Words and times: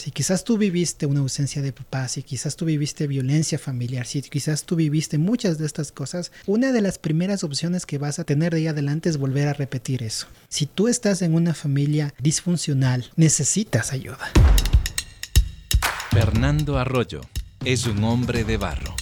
Si 0.00 0.12
quizás 0.12 0.44
tú 0.44 0.56
viviste 0.56 1.04
una 1.04 1.20
ausencia 1.20 1.60
de 1.60 1.74
papá, 1.74 2.08
si 2.08 2.22
quizás 2.22 2.56
tú 2.56 2.64
viviste 2.64 3.06
violencia 3.06 3.58
familiar, 3.58 4.06
si 4.06 4.22
quizás 4.22 4.64
tú 4.64 4.74
viviste 4.74 5.18
muchas 5.18 5.58
de 5.58 5.66
estas 5.66 5.92
cosas, 5.92 6.32
una 6.46 6.72
de 6.72 6.80
las 6.80 6.96
primeras 6.96 7.44
opciones 7.44 7.84
que 7.84 7.98
vas 7.98 8.18
a 8.18 8.24
tener 8.24 8.54
de 8.54 8.60
ahí 8.60 8.66
adelante 8.66 9.10
es 9.10 9.18
volver 9.18 9.46
a 9.48 9.52
repetir 9.52 10.02
eso. 10.02 10.26
Si 10.48 10.64
tú 10.64 10.88
estás 10.88 11.20
en 11.20 11.34
una 11.34 11.52
familia 11.52 12.14
disfuncional, 12.18 13.10
necesitas 13.16 13.92
ayuda. 13.92 14.30
Fernando 16.12 16.78
Arroyo 16.78 17.20
es 17.62 17.84
un 17.84 18.02
hombre 18.02 18.44
de 18.44 18.56
barro. 18.56 18.96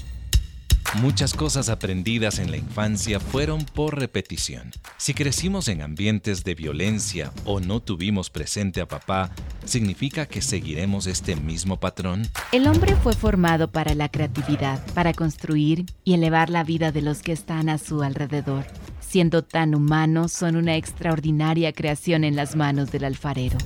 Muchas 0.94 1.34
cosas 1.34 1.68
aprendidas 1.68 2.38
en 2.38 2.50
la 2.50 2.56
infancia 2.56 3.20
fueron 3.20 3.64
por 3.66 3.98
repetición. 3.98 4.72
Si 4.96 5.12
crecimos 5.12 5.68
en 5.68 5.82
ambientes 5.82 6.44
de 6.44 6.54
violencia 6.54 7.30
o 7.44 7.60
no 7.60 7.80
tuvimos 7.80 8.30
presente 8.30 8.80
a 8.80 8.88
papá, 8.88 9.30
¿significa 9.66 10.24
que 10.24 10.40
seguiremos 10.40 11.06
este 11.06 11.36
mismo 11.36 11.78
patrón? 11.78 12.26
El 12.52 12.66
hombre 12.66 12.96
fue 12.96 13.12
formado 13.12 13.70
para 13.70 13.94
la 13.94 14.08
creatividad, 14.08 14.84
para 14.94 15.12
construir 15.12 15.84
y 16.04 16.14
elevar 16.14 16.48
la 16.48 16.64
vida 16.64 16.90
de 16.90 17.02
los 17.02 17.20
que 17.20 17.32
están 17.32 17.68
a 17.68 17.76
su 17.76 18.02
alrededor. 18.02 18.64
Siendo 19.00 19.44
tan 19.44 19.74
humanos, 19.74 20.32
son 20.32 20.56
una 20.56 20.76
extraordinaria 20.76 21.72
creación 21.74 22.24
en 22.24 22.34
las 22.34 22.56
manos 22.56 22.90
del 22.90 23.04
alfarero. 23.04 23.58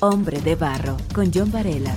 Hombre 0.00 0.40
de 0.40 0.54
Barro, 0.54 0.96
con 1.12 1.32
John 1.34 1.50
Varela. 1.50 1.94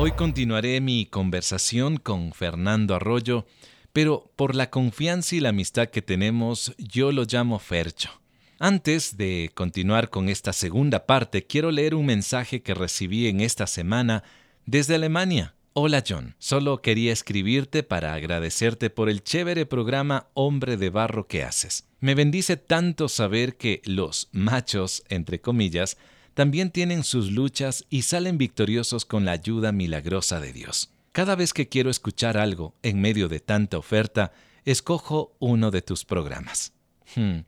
Hoy 0.00 0.12
continuaré 0.12 0.80
mi 0.80 1.06
conversación 1.06 1.96
con 1.96 2.32
Fernando 2.32 2.94
Arroyo, 2.94 3.46
pero 3.92 4.30
por 4.36 4.54
la 4.54 4.70
confianza 4.70 5.34
y 5.34 5.40
la 5.40 5.48
amistad 5.48 5.88
que 5.88 6.02
tenemos, 6.02 6.72
yo 6.78 7.10
lo 7.10 7.24
llamo 7.24 7.58
Fercho. 7.58 8.08
Antes 8.60 9.16
de 9.16 9.50
continuar 9.54 10.08
con 10.08 10.28
esta 10.28 10.52
segunda 10.52 11.04
parte, 11.04 11.48
quiero 11.48 11.72
leer 11.72 11.96
un 11.96 12.06
mensaje 12.06 12.62
que 12.62 12.74
recibí 12.74 13.26
en 13.26 13.40
esta 13.40 13.66
semana 13.66 14.22
desde 14.66 14.94
Alemania. 14.94 15.56
Hola 15.72 16.04
John, 16.08 16.36
solo 16.38 16.80
quería 16.80 17.12
escribirte 17.12 17.82
para 17.82 18.14
agradecerte 18.14 18.90
por 18.90 19.08
el 19.08 19.24
chévere 19.24 19.66
programa 19.66 20.28
Hombre 20.32 20.76
de 20.76 20.90
Barro 20.90 21.26
que 21.26 21.42
haces. 21.42 21.88
Me 21.98 22.14
bendice 22.14 22.56
tanto 22.56 23.08
saber 23.08 23.56
que 23.56 23.82
los 23.84 24.28
machos, 24.30 25.02
entre 25.08 25.40
comillas, 25.40 25.96
también 26.38 26.70
tienen 26.70 27.02
sus 27.02 27.32
luchas 27.32 27.84
y 27.90 28.02
salen 28.02 28.38
victoriosos 28.38 29.04
con 29.04 29.24
la 29.24 29.32
ayuda 29.32 29.72
milagrosa 29.72 30.38
de 30.38 30.52
Dios. 30.52 30.88
Cada 31.10 31.34
vez 31.34 31.52
que 31.52 31.68
quiero 31.68 31.90
escuchar 31.90 32.38
algo 32.38 32.76
en 32.84 33.00
medio 33.00 33.28
de 33.28 33.40
tanta 33.40 33.76
oferta, 33.76 34.30
escojo 34.64 35.34
uno 35.40 35.72
de 35.72 35.82
tus 35.82 36.04
programas. 36.04 36.72
Hmm. 37.16 37.38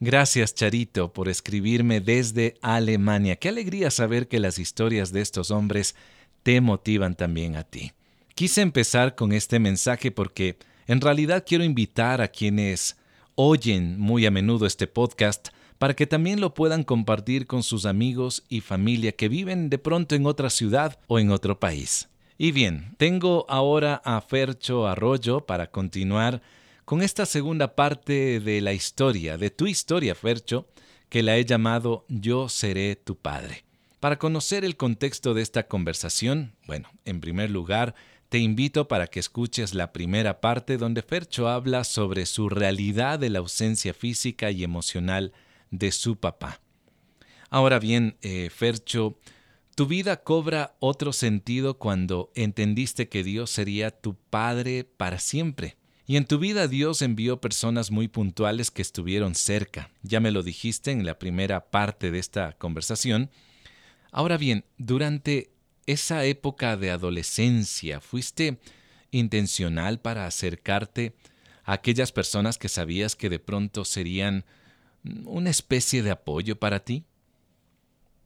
Gracias, 0.00 0.54
Charito, 0.54 1.12
por 1.12 1.28
escribirme 1.28 2.00
desde 2.00 2.54
Alemania. 2.62 3.36
Qué 3.36 3.50
alegría 3.50 3.90
saber 3.90 4.28
que 4.28 4.40
las 4.40 4.58
historias 4.58 5.12
de 5.12 5.20
estos 5.20 5.50
hombres 5.50 5.94
te 6.42 6.62
motivan 6.62 7.16
también 7.16 7.54
a 7.56 7.64
ti. 7.64 7.92
Quise 8.34 8.62
empezar 8.62 9.14
con 9.14 9.32
este 9.32 9.58
mensaje 9.58 10.10
porque 10.10 10.56
en 10.86 11.02
realidad 11.02 11.44
quiero 11.46 11.64
invitar 11.64 12.22
a 12.22 12.28
quienes 12.28 12.96
oyen 13.34 14.00
muy 14.00 14.24
a 14.24 14.30
menudo 14.30 14.64
este 14.64 14.86
podcast 14.86 15.50
para 15.82 15.94
que 15.94 16.06
también 16.06 16.40
lo 16.40 16.54
puedan 16.54 16.84
compartir 16.84 17.48
con 17.48 17.64
sus 17.64 17.86
amigos 17.86 18.44
y 18.48 18.60
familia 18.60 19.10
que 19.10 19.28
viven 19.28 19.68
de 19.68 19.78
pronto 19.78 20.14
en 20.14 20.26
otra 20.26 20.48
ciudad 20.48 20.96
o 21.08 21.18
en 21.18 21.32
otro 21.32 21.58
país. 21.58 22.08
Y 22.38 22.52
bien, 22.52 22.94
tengo 22.98 23.46
ahora 23.48 24.00
a 24.04 24.20
Fercho 24.20 24.86
Arroyo 24.86 25.44
para 25.44 25.72
continuar 25.72 26.40
con 26.84 27.02
esta 27.02 27.26
segunda 27.26 27.74
parte 27.74 28.38
de 28.38 28.60
la 28.60 28.72
historia, 28.72 29.36
de 29.36 29.50
tu 29.50 29.66
historia, 29.66 30.14
Fercho, 30.14 30.68
que 31.08 31.24
la 31.24 31.36
he 31.36 31.44
llamado 31.44 32.04
Yo 32.06 32.48
seré 32.48 32.94
tu 32.94 33.16
padre. 33.16 33.64
Para 33.98 34.20
conocer 34.20 34.64
el 34.64 34.76
contexto 34.76 35.34
de 35.34 35.42
esta 35.42 35.66
conversación, 35.66 36.54
bueno, 36.68 36.90
en 37.04 37.20
primer 37.20 37.50
lugar, 37.50 37.96
te 38.28 38.38
invito 38.38 38.86
para 38.86 39.08
que 39.08 39.18
escuches 39.18 39.74
la 39.74 39.92
primera 39.92 40.40
parte 40.40 40.76
donde 40.76 41.02
Fercho 41.02 41.48
habla 41.48 41.82
sobre 41.82 42.26
su 42.26 42.48
realidad 42.48 43.18
de 43.18 43.30
la 43.30 43.40
ausencia 43.40 43.92
física 43.92 44.52
y 44.52 44.62
emocional 44.62 45.32
de 45.72 45.90
su 45.90 46.14
papá. 46.16 46.60
Ahora 47.50 47.80
bien, 47.80 48.16
eh, 48.22 48.48
Fercho, 48.50 49.18
tu 49.74 49.86
vida 49.86 50.22
cobra 50.22 50.76
otro 50.78 51.12
sentido 51.12 51.78
cuando 51.78 52.30
entendiste 52.36 53.08
que 53.08 53.24
Dios 53.24 53.50
sería 53.50 53.90
tu 53.90 54.14
Padre 54.14 54.84
para 54.84 55.18
siempre. 55.18 55.76
Y 56.06 56.16
en 56.16 56.26
tu 56.26 56.38
vida 56.38 56.68
Dios 56.68 57.00
envió 57.00 57.40
personas 57.40 57.90
muy 57.90 58.06
puntuales 58.06 58.70
que 58.70 58.82
estuvieron 58.82 59.34
cerca. 59.34 59.90
Ya 60.02 60.20
me 60.20 60.30
lo 60.30 60.42
dijiste 60.42 60.90
en 60.90 61.06
la 61.06 61.18
primera 61.18 61.70
parte 61.70 62.10
de 62.10 62.18
esta 62.18 62.52
conversación. 62.52 63.30
Ahora 64.10 64.36
bien, 64.36 64.64
durante 64.78 65.52
esa 65.86 66.24
época 66.24 66.76
de 66.76 66.90
adolescencia, 66.90 68.00
¿fuiste 68.00 68.58
intencional 69.10 70.00
para 70.00 70.26
acercarte 70.26 71.14
a 71.64 71.74
aquellas 71.74 72.12
personas 72.12 72.58
que 72.58 72.68
sabías 72.68 73.16
que 73.16 73.30
de 73.30 73.38
pronto 73.38 73.84
serían 73.84 74.44
una 75.24 75.50
especie 75.50 76.02
de 76.02 76.10
apoyo 76.10 76.58
para 76.58 76.80
ti? 76.80 77.04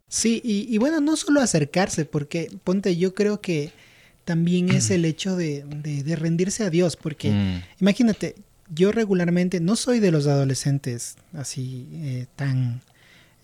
Sí, 0.09 0.41
y, 0.45 0.79
bueno, 0.79 1.01
no 1.01 1.17
solo 1.17 1.41
acercarse, 1.41 2.05
porque 2.05 2.51
ponte, 2.63 2.97
yo 2.97 3.15
creo 3.15 3.41
que 3.41 3.73
también 4.25 4.71
es 4.71 4.91
el 4.91 5.05
hecho 5.05 5.37
de, 5.37 5.65
rendirse 6.17 6.63
a 6.63 6.71
Dios, 6.71 6.97
porque 6.97 7.31
mm. 7.31 7.63
imagínate, 7.81 8.37
yo 8.73 8.93
regularmente 8.93 9.61
no 9.61 9.75
soy 9.75 9.99
de 9.99 10.13
los 10.13 10.27
adolescentes 10.27 11.17
así 11.33 11.89
eh, 11.93 12.27
tan 12.37 12.83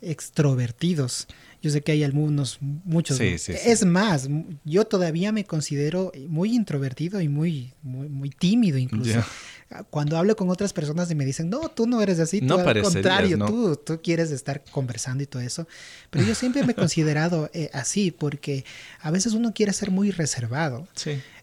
extrovertidos. 0.03 1.26
Yo 1.62 1.71
sé 1.71 1.81
que 1.81 1.93
hay 1.93 2.03
algunos, 2.03 2.59
muchos. 2.61 3.21
es 3.21 3.84
más, 3.84 4.28
yo 4.65 4.84
todavía 4.84 5.31
me 5.31 5.45
considero 5.45 6.11
muy 6.28 6.56
introvertido 6.56 7.21
y 7.21 7.28
muy, 7.28 7.73
muy, 7.83 8.31
tímido 8.31 8.78
incluso. 8.78 9.25
Cuando 9.89 10.19
hablo 10.19 10.34
con 10.37 10.50
otras 10.50 10.73
personas 10.73 11.11
y 11.11 11.15
me 11.15 11.25
dicen, 11.25 11.49
no, 11.49 11.69
tú 11.69 11.87
no 11.87 12.03
eres 12.03 12.19
así, 12.19 12.41
tú 12.41 12.59
al 12.59 12.83
contrario, 12.83 13.39
tú, 13.39 13.77
tú 13.77 14.00
quieres 14.03 14.33
estar 14.33 14.65
conversando 14.73 15.23
y 15.23 15.27
todo 15.27 15.41
eso. 15.41 15.69
Pero 16.11 16.27
yo 16.27 16.34
siempre 16.34 16.65
me 16.65 16.73
he 16.73 16.75
considerado 16.75 17.49
eh, 17.55 17.71
así 17.73 18.11
porque 18.11 18.65
a 19.00 19.12
veces 19.12 19.33
uno 19.33 19.55
quiere 19.55 19.73
ser 19.73 19.93
muy 19.93 20.11
reservado. 20.11 20.89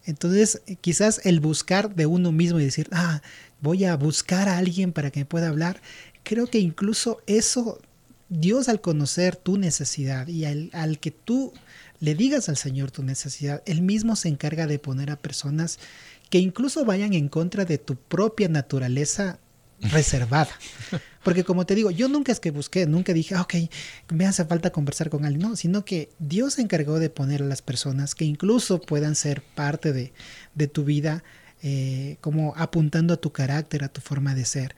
Entonces, 0.04 0.60
quizás 0.82 1.22
el 1.24 1.40
buscar 1.40 1.94
de 1.94 2.04
uno 2.04 2.30
mismo 2.30 2.60
y 2.60 2.64
decir, 2.64 2.88
ah, 2.92 3.22
voy 3.62 3.84
a 3.84 3.96
buscar 3.96 4.50
a 4.50 4.58
alguien 4.58 4.92
para 4.92 5.10
que 5.10 5.20
me 5.20 5.26
pueda 5.26 5.48
hablar, 5.48 5.80
creo 6.22 6.46
que 6.46 6.58
incluso 6.58 7.22
eso 7.26 7.80
Dios 8.30 8.68
al 8.68 8.80
conocer 8.80 9.34
tu 9.34 9.58
necesidad 9.58 10.28
y 10.28 10.44
al, 10.44 10.98
que 11.00 11.10
tú 11.10 11.52
le 11.98 12.14
digas 12.14 12.48
al 12.48 12.56
Señor 12.56 12.92
tu 12.92 13.02
necesidad, 13.02 13.62
Él 13.66 13.82
mismo 13.82 14.16
se 14.16 14.28
encarga 14.28 14.66
de 14.68 14.78
poner 14.78 15.10
a 15.10 15.16
personas 15.16 15.78
que 16.30 16.38
incluso 16.38 16.84
vayan 16.84 17.12
en 17.12 17.28
contra 17.28 17.64
de 17.64 17.76
tu 17.76 17.96
propia 17.96 18.48
naturaleza 18.48 19.40
reservada. 19.80 20.50
Porque 21.24 21.44
como 21.44 21.66
te 21.66 21.74
digo, 21.74 21.90
yo 21.90 22.08
nunca 22.08 22.30
es 22.30 22.38
que 22.38 22.52
busqué, 22.52 22.86
nunca 22.86 23.12
dije, 23.12 23.34
ah, 23.34 23.42
ok, 23.42 23.54
me 24.10 24.26
hace 24.26 24.44
falta 24.44 24.70
conversar 24.70 25.10
con 25.10 25.24
alguien, 25.24 25.50
no, 25.50 25.56
sino 25.56 25.84
que 25.84 26.10
Dios 26.20 26.54
se 26.54 26.62
encargó 26.62 27.00
de 27.00 27.10
poner 27.10 27.42
a 27.42 27.46
las 27.46 27.62
personas 27.62 28.14
que 28.14 28.24
incluso 28.24 28.80
puedan 28.80 29.16
ser 29.16 29.42
parte 29.42 29.92
de, 29.92 30.12
de 30.54 30.68
tu 30.68 30.84
vida 30.84 31.24
eh, 31.62 32.16
como 32.20 32.54
apuntando 32.56 33.14
a 33.14 33.16
tu 33.18 33.32
carácter, 33.32 33.84
a 33.84 33.88
tu 33.88 34.00
forma 34.00 34.34
de 34.34 34.44
ser. 34.44 34.74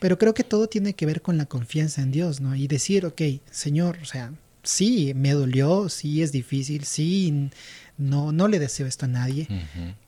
Pero 0.00 0.18
creo 0.18 0.34
que 0.34 0.44
todo 0.44 0.68
tiene 0.68 0.94
que 0.94 1.06
ver 1.06 1.22
con 1.22 1.36
la 1.36 1.46
confianza 1.46 2.02
en 2.02 2.10
Dios, 2.10 2.40
¿no? 2.40 2.54
Y 2.54 2.66
decir, 2.66 3.06
ok, 3.06 3.22
Señor, 3.50 3.98
o 4.02 4.04
sea, 4.04 4.32
sí, 4.62 5.12
me 5.14 5.32
dolió, 5.32 5.88
sí 5.88 6.22
es 6.22 6.32
difícil, 6.32 6.84
sí, 6.84 7.50
no, 7.98 8.32
no 8.32 8.48
le 8.48 8.58
deseo 8.58 8.86
esto 8.86 9.06
a 9.06 9.08
nadie, 9.08 9.48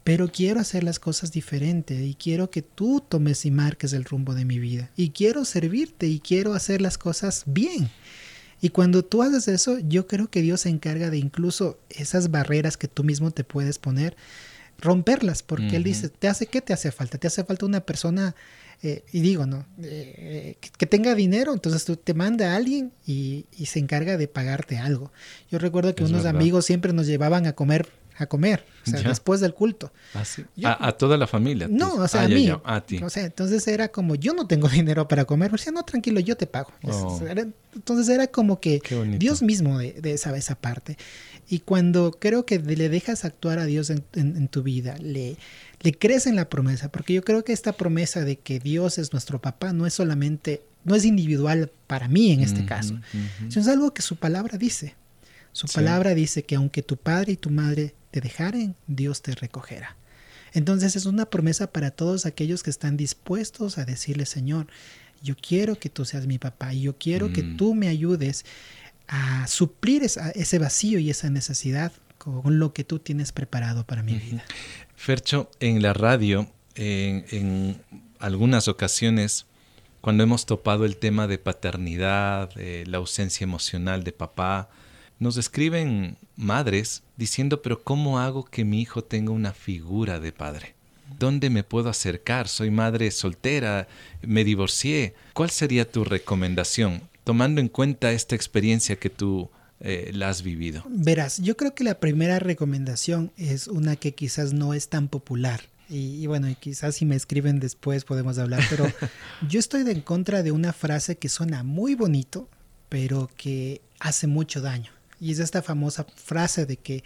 pero 0.05 0.31
quiero 0.31 0.61
hacer 0.61 0.85
las 0.85 0.99
cosas 0.99 1.33
diferentes 1.33 2.01
y 2.01 2.15
quiero 2.15 2.51
que 2.51 2.63
tú 2.63 3.03
tomes 3.07 3.47
y 3.47 3.51
marques 3.51 3.93
el 3.93 4.05
rumbo 4.05 4.35
de 4.35 4.45
mi 4.45 4.59
vida. 4.59 4.91
Y 4.97 5.11
quiero 5.11 5.45
servirte 5.45 6.07
y 6.07 6.21
quiero 6.21 6.55
hacer 6.55 6.83
las 6.83 6.99
cosas 6.99 7.45
bien. 7.47 7.91
Y 8.61 8.71
cuando 8.71 9.05
tú 9.05 9.23
haces 9.23 9.49
eso, 9.49 9.79
yo 9.79 10.07
creo 10.07 10.31
que 10.31 10.43
Dios 10.43 10.63
se 10.63 10.69
encarga 10.69 11.11
de 11.11 11.19
incluso 11.19 11.79
esas 11.91 12.31
barreras 12.31 12.77
que 12.77 12.89
tú 12.89 13.05
mismo 13.05 13.31
te 13.31 13.45
puedes 13.45 13.79
poner, 13.79 14.17
romperlas, 14.79 15.43
porque 15.43 15.77
él 15.77 15.85
dice, 15.85 16.09
¿te 16.09 16.29
hace 16.29 16.47
qué 16.47 16.61
te 16.61 16.73
hace 16.73 16.93
falta? 16.93 17.19
Te 17.19 17.27
hace 17.27 17.45
falta 17.45 17.67
una 17.67 17.81
persona, 17.81 18.35
eh, 18.83 19.05
y 19.13 19.21
digo, 19.21 19.45
¿no? 19.45 19.67
Eh, 19.83 20.57
que, 20.79 20.87
tenga 20.87 21.15
dinero, 21.15 21.53
entonces 21.53 21.85
tú 21.85 21.97
te 21.97 22.15
manda 22.15 22.53
a 22.53 22.57
alguien 22.57 22.93
y, 23.05 23.47
se 23.67 23.81
encarga 23.81 24.17
de 24.17 24.29
pagarte 24.29 24.79
algo. 24.79 25.11
Yo 25.51 25.59
recuerdo 25.59 25.95
que 25.95 26.05
unos 26.05 26.27
amigos 26.27 26.65
siempre 26.65 26.93
nos 26.93 27.07
llevaban 27.07 27.47
a 27.47 27.55
comer 27.55 27.89
a 28.19 28.27
comer, 28.27 28.65
o 28.87 28.91
sea, 28.91 29.01
después 29.03 29.41
del 29.41 29.55
culto. 29.55 29.93
Ah, 30.15 30.89
a, 30.89 30.93
toda 30.93 31.17
la 31.17 31.27
familia. 31.27 31.69
No, 31.71 31.95
o 31.95 32.09
sea, 32.09 32.23
a 32.23 32.29
mí. 32.29 32.51
a 32.65 32.81
ti. 32.81 33.01
O 33.03 33.11
sea, 33.11 33.25
entonces 33.25 33.67
era 33.69 33.89
como, 33.89 34.15
yo 34.15 34.35
no 34.35 34.47
tengo 34.47 34.69
dinero 34.69 35.07
para 35.09 35.25
comer, 35.25 35.51
decía, 35.51 35.73
no, 35.73 35.85
tranquilo, 35.85 36.21
yo 36.21 36.37
te 36.37 36.47
pago. 36.47 36.73
Oh. 36.85 37.21
Entonces 37.75 38.09
era 38.09 38.27
como 38.27 38.61
que 38.61 38.83
Dios 39.19 39.43
mismo 39.43 39.79
de, 39.79 39.93
de 39.93 40.13
esa, 40.13 40.37
esa 40.37 40.55
parte. 40.57 40.97
Y 41.51 41.61
cuando 41.61 42.13
creo 42.13 42.45
que 42.45 42.59
le 42.59 42.89
dejas 42.89 43.25
actuar 43.25 43.59
a 43.59 43.65
Dios 43.65 43.91
en, 43.91 44.49
tu 44.49 44.63
vida, 44.63 44.97
le, 44.99 45.37
le 45.81 45.93
crees 45.93 46.27
en 46.27 46.37
la 46.37 46.49
promesa, 46.51 46.91
porque 46.91 47.15
yo 47.15 47.23
creo 47.23 47.43
que 47.43 47.55
esta 47.55 47.73
promesa 47.73 48.23
de 48.25 48.39
que 48.39 48.61
Dios 48.61 48.99
es 48.99 49.13
nuestro 49.13 49.41
papá 49.41 49.73
no 49.73 49.87
es 49.87 49.95
solamente, 49.95 50.63
no 50.85 50.95
es 50.95 51.07
individual 51.07 51.73
para 51.87 52.07
mí 52.07 52.33
en 52.33 52.41
este 52.41 52.67
caso, 52.67 53.01
sino 53.49 53.63
es 53.63 53.69
algo 53.69 53.95
que 53.95 54.03
su 54.03 54.17
palabra 54.17 54.59
dice. 54.59 54.95
Su 55.53 55.67
palabra 55.67 56.15
dice 56.15 56.45
que 56.45 56.55
aunque 56.55 56.83
tu 56.83 56.97
padre 56.97 57.33
y 57.33 57.37
tu 57.37 57.51
madre 57.51 57.95
te 58.11 58.21
dejaren, 58.21 58.77
Dios 58.87 59.23
te 59.23 59.35
recogerá. 59.35 59.97
Entonces 60.53 60.97
es 60.97 61.07
una 61.07 61.27
promesa 61.27 61.73
para 61.73 61.91
todos 61.91 62.27
aquellos 62.27 62.63
que 62.63 62.71
están 62.71 62.97
dispuestos 62.97 63.79
a 63.79 63.85
decirle, 63.85 64.27
Señor, 64.27 64.67
yo 65.23 65.37
quiero 65.37 65.79
que 65.79 65.89
tú 65.89 66.05
seas 66.05 66.27
mi 66.27 66.39
papá 66.39 66.73
y 66.75 66.83
yo 66.83 66.97
quiero 66.97 67.33
que 67.33 67.43
mm. 67.43 67.57
tú 67.57 67.75
me 67.75 67.89
ayudes 67.89 68.45
a 69.09 69.47
suplir 69.47 70.03
ese 70.05 70.59
vacío 70.59 70.99
y 70.99 71.11
esa 71.11 71.31
necesidad 71.31 71.93
con 72.19 72.59
lo 72.59 72.73
que 72.73 72.85
tú 72.85 72.99
tienes 72.99 73.33
preparado 73.33 73.85
para 73.85 74.03
mi 74.03 74.15
vida. 74.15 74.45
Fercho, 74.97 75.51
en 75.61 75.83
la 75.83 75.93
radio, 75.95 76.51
en, 76.75 77.81
algunas 78.19 78.69
ocasiones, 78.69 79.47
cuando 80.01 80.25
hemos 80.25 80.45
topado 80.45 80.85
el 80.85 80.97
tema 80.97 81.27
de 81.27 81.39
paternidad, 81.39 82.51
la 82.57 82.99
ausencia 82.99 83.45
emocional 83.45 84.05
de 84.05 84.13
papá, 84.13 84.69
nos 85.19 85.37
escriben 85.37 86.17
madres 86.37 87.03
diciendo, 87.17 87.63
pero 87.63 87.83
¿cómo 87.83 88.19
hago 88.19 88.45
que 88.45 88.65
mi 88.65 88.81
hijo 88.81 89.03
tenga 89.03 89.33
una 89.33 89.53
figura 89.53 90.21
de 90.21 90.33
padre? 90.33 90.75
¿Dónde 91.19 91.51
me 91.51 91.65
puedo 91.65 91.89
acercar? 91.89 92.49
Soy 92.49 92.71
madre 92.71 93.11
soltera, 93.11 93.89
me 94.23 94.45
divorcié. 94.45 95.15
¿Cuál 95.33 95.51
sería 95.51 95.91
tu 95.91 96.05
recomendación, 96.05 97.03
tomando 97.25 97.61
en 97.61 97.69
cuenta 97.69 98.13
esta 98.13 98.37
experiencia 98.37 98.97
que 98.97 99.11
tú 99.11 99.51
eh, 99.81 100.11
la 100.15 100.29
has 100.29 100.43
vivido? 100.43 100.85
Verás, 100.89 101.39
yo 101.39 101.57
creo 101.57 101.75
que 101.75 101.83
la 101.85 101.99
primera 101.99 102.39
recomendación 102.39 103.33
es 103.37 103.67
una 103.67 103.97
que 103.97 104.15
quizás 104.15 104.53
no 104.53 104.75
es 104.75 104.89
tan 104.89 105.09
popular. 105.09 105.61
Y, 105.91 106.27
bueno, 106.27 106.51
y 106.51 106.55
quizás 106.55 106.97
si 106.97 107.07
me 107.07 107.17
escriben 107.17 107.61
después 107.61 108.05
podemos 108.05 108.37
hablar, 108.37 108.63
pero 108.69 108.85
yo 109.49 109.59
estoy 109.59 109.91
en 109.91 110.03
contra 110.03 110.43
de 110.43 110.53
una 110.53 110.75
frase 110.75 111.17
que 111.17 111.31
suena 111.31 111.63
muy 111.63 111.95
bonito, 111.95 112.47
pero 112.91 113.31
que 113.39 113.81
hace 113.99 114.27
mucho 114.27 114.61
daño. 114.61 114.98
Y 115.21 115.33
es 115.33 115.39
esta 115.39 115.63
famosa 115.63 116.07
frase 116.15 116.67
de 116.67 116.77
que, 116.77 117.05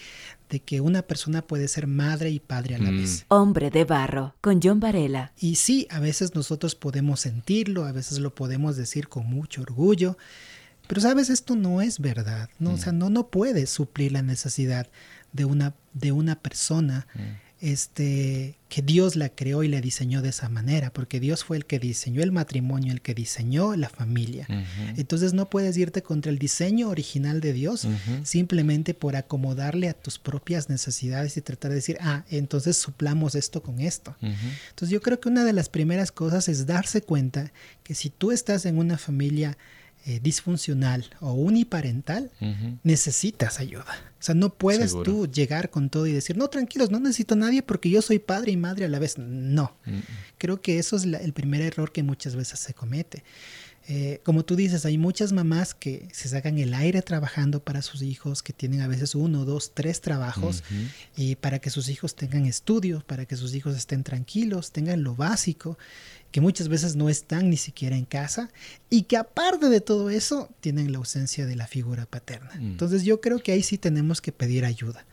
de 0.51 0.61
que 0.61 0.81
una 0.81 1.03
persona 1.03 1.43
puede 1.43 1.69
ser 1.69 1.87
madre 1.87 2.31
y 2.31 2.41
padre 2.41 2.75
a 2.75 2.79
la 2.79 2.91
mm. 2.91 2.99
vez. 2.99 3.25
Hombre 3.29 3.71
de 3.71 3.85
barro, 3.85 4.35
con 4.41 4.61
John 4.63 4.81
Varela. 4.81 5.33
Y 5.39 5.57
sí, 5.57 5.87
a 5.91 6.01
veces 6.01 6.35
nosotros 6.35 6.75
podemos 6.75 7.21
sentirlo, 7.21 7.85
a 7.85 7.93
veces 7.93 8.19
lo 8.19 8.35
podemos 8.35 8.77
decir 8.77 9.09
con 9.09 9.27
mucho 9.27 9.63
orgullo, 9.63 10.17
pero 10.89 11.01
sabes, 11.01 11.31
esto 11.31 11.55
no 11.57 11.81
es 11.81 12.01
verdad, 12.01 12.51
¿no? 12.59 12.73
O 12.73 12.77
sea, 12.77 12.93
mm. 12.93 12.99
no, 12.99 13.11
no 13.11 13.29
puede 13.29 13.67
suplir 13.67 14.13
la 14.13 14.23
necesidad 14.23 14.89
de 15.33 15.45
una, 15.45 15.75
de 15.95 16.13
una 16.13 16.39
persona. 16.39 17.07
Mm 17.15 17.52
este, 17.63 18.57
que 18.69 18.83
Dios 18.83 19.15
la 19.15 19.29
creó 19.29 19.63
y 19.63 19.69
la 19.69 19.81
diseñó 19.81 20.21
de 20.21 20.31
esa 20.31 20.49
manera, 20.49 20.93
porque 20.93 21.21
Dios 21.21 21.45
fue 21.45 21.57
el 21.57 21.65
que 21.65 21.79
diseñó 21.79 22.21
el 22.21 22.33
matrimonio, 22.33 22.93
el 22.93 23.01
que 23.01 23.15
diseñó 23.15 23.77
la 23.77 23.89
familia. 23.89 24.49
Entonces 24.97 25.33
no 25.33 25.49
puedes 25.49 25.77
irte 25.77 26.03
contra 26.03 26.33
el 26.33 26.41
diseño 26.41 26.89
original 26.89 27.41
de 27.41 27.53
Dios 27.53 27.87
simplemente 28.25 28.95
por 28.95 29.15
acomodarle 29.15 29.89
a 29.89 29.95
tus 29.95 30.19
propias 30.19 30.69
necesidades 30.69 31.37
y 31.37 31.41
tratar 31.41 31.71
de 31.71 31.77
decir, 31.77 31.99
ah, 32.01 32.25
entonces 32.31 32.77
suplamos 32.77 33.37
esto 33.37 33.63
con 33.63 33.81
esto. 33.81 34.17
Entonces 34.21 34.91
yo 34.91 35.01
creo 35.01 35.21
que 35.21 35.29
una 35.29 35.45
de 35.45 35.53
las 35.53 35.69
primeras 35.69 36.11
cosas 36.11 36.49
es 36.49 36.67
darse 36.67 37.03
cuenta 37.03 37.53
que 37.85 37.95
si 37.95 38.11
tú 38.11 38.33
estás 38.33 38.67
en 38.67 38.77
una 38.77 38.99
familia 38.99 39.57
eh, 40.05 40.21
disfuncional 40.23 41.05
o 41.21 41.33
uniparental, 41.33 42.31
necesitas 42.83 43.61
ayuda. 43.61 44.13
O 44.19 44.25
sea, 44.25 44.35
no 44.35 44.55
puedes 44.55 44.93
tú 45.05 45.27
llegar 45.27 45.71
con 45.71 45.91
todo 45.91 46.07
y 46.07 46.13
decir, 46.13 46.37
no, 46.37 46.49
tranquilos, 46.49 46.91
no 46.91 47.01
necesito 47.01 47.35
a 47.35 47.37
nadie 47.37 47.63
porque 47.63 47.91
yo 47.91 48.03
soy 48.03 48.19
padre 48.19 48.53
y 48.53 48.57
madre 48.57 48.85
a 48.85 48.89
la 48.89 48.99
vez. 48.99 49.19
No. 49.19 49.77
Creo 50.39 50.61
que 50.61 50.79
eso 50.79 50.97
es 50.97 51.05
el 51.05 51.33
primer 51.33 51.61
error 51.61 51.93
que 51.93 52.03
muchas 52.03 52.37
veces 52.37 52.61
se 52.61 52.75
comete. 52.75 53.25
Eh, 53.89 54.21
como 54.23 54.45
tú 54.45 54.55
dices, 54.55 54.87
hay 54.87 54.97
muchas 54.97 55.33
mamás 55.33 55.75
que 55.75 56.07
se 56.13 56.29
sacan 56.29 56.59
el 56.59 56.73
aire 56.73 57.03
trabajando 57.03 57.65
para 57.65 57.83
sus 57.83 58.03
hijos, 58.03 58.43
que 58.43 58.53
tienen 58.53 58.81
a 58.81 58.87
veces 58.87 59.17
uno, 59.17 59.45
dos, 59.45 59.73
tres 59.75 60.01
trabajos, 60.01 60.63
y 61.17 61.35
para 61.37 61.59
que 61.59 61.71
sus 61.71 61.89
hijos 61.89 62.15
tengan 62.15 62.47
estudios, 62.47 63.03
para 63.03 63.27
que 63.27 63.37
sus 63.37 63.55
hijos 63.55 63.77
estén 63.77 64.05
tranquilos, 64.05 64.71
tengan 64.71 65.03
lo 65.03 65.17
básico 65.17 65.79
que 66.33 66.41
muchas 66.41 66.69
veces 66.69 66.97
no 66.97 67.09
están 67.09 67.51
ni 67.51 67.57
siquiera 67.57 67.97
en 67.97 68.07
casa 68.07 68.51
y 68.91 69.03
que 69.03 69.17
aparte 69.17 69.69
de 69.69 69.81
todo 69.81 70.11
eso 70.11 70.51
tienen 70.61 70.91
la 70.91 70.99
ausencia 70.99 71.47
de 71.47 71.55
la 71.55 71.67
figura 71.67 72.07
paterna. 72.07 72.51
Mm. 72.59 72.73
Entonces 72.73 73.05
yo 73.05 73.21
creo 73.21 73.39
que 73.39 73.53
ahí 73.53 73.63
sí 73.63 73.79
tenemos 73.79 74.21
que 74.21 74.33
pedir 74.33 74.65
ayuda. 74.65 75.05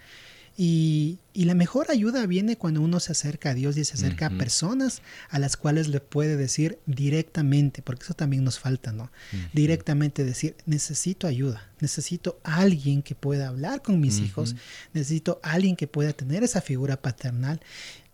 Y, 0.62 1.20
la 1.36 1.54
mejor 1.54 1.90
ayuda 1.90 2.26
viene 2.26 2.58
cuando 2.58 2.82
uno 2.82 3.00
se 3.00 3.14
acerca 3.14 3.52
a 3.52 3.54
Dios 3.54 3.78
y 3.78 3.86
se 3.86 3.94
acerca 3.94 4.26
a 4.26 4.30
personas 4.30 5.02
a 5.30 5.40
las 5.40 5.56
cuales 5.56 5.88
le 5.88 6.02
puede 6.02 6.36
decir 6.36 6.80
directamente, 6.86 7.82
porque 7.82 8.04
eso 8.04 8.14
también 8.14 8.44
nos 8.44 8.60
falta, 8.60 8.92
¿no? 8.92 9.10
Directamente 9.54 10.26
decir, 10.26 10.58
necesito 10.66 11.28
ayuda, 11.28 11.70
necesito 11.80 12.42
alguien 12.44 13.04
que 13.04 13.16
pueda 13.16 13.48
hablar 13.48 13.82
con 13.82 14.02
mis 14.02 14.20
hijos, 14.20 14.58
necesito 14.94 15.40
alguien 15.44 15.78
que 15.78 15.88
pueda 15.88 16.12
tener 16.12 16.44
esa 16.44 16.60
figura 16.60 17.02
paternal 17.02 17.62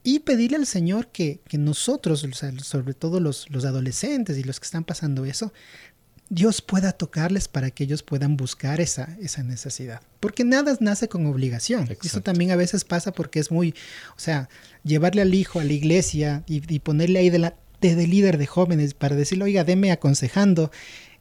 y 0.06 0.20
pedirle 0.20 0.58
al 0.58 0.68
Señor 0.68 1.08
que, 1.08 1.42
nosotros, 1.54 2.26
sobre 2.62 2.94
todo 2.94 3.20
los, 3.20 3.48
adolescentes 3.66 4.38
y 4.38 4.44
los 4.44 4.60
que 4.60 4.66
están 4.66 4.84
pasando 4.84 5.26
eso, 5.26 5.52
Dios 6.30 6.62
pueda 6.62 6.92
tocarles 6.92 7.48
para 7.48 7.72
que 7.72 7.86
ellos 7.86 8.04
puedan 8.04 8.38
buscar 8.38 8.80
esa, 8.82 9.18
esa 9.20 9.42
necesidad. 9.42 10.02
Porque 10.20 10.44
nada 10.44 10.78
nace 10.80 11.10
con 11.10 11.26
obligación. 11.26 11.90
Eso 12.04 12.22
también 12.22 12.52
a 12.52 12.56
veces 12.56 12.84
pasa 12.84 13.14
porque 13.14 13.40
es 13.40 13.50
muy, 13.50 13.74
o 14.16 14.20
sea, 14.20 14.48
llevarle 14.84 15.24
al 15.24 15.34
hijo 15.34 15.60
a 15.60 15.64
la 15.64 15.74
iglesia 15.74 16.44
y, 16.46 16.80
ponerle 16.80 17.18
ahí 17.18 17.32
de, 17.32 17.40
la, 17.40 17.56
de, 17.82 18.08
líder 18.08 18.38
de 18.38 18.46
jóvenes 18.46 18.94
para 18.94 19.16
decirle, 19.16 19.46
oiga, 19.46 19.64
deme 19.64 19.92
aconsejando, 19.92 20.72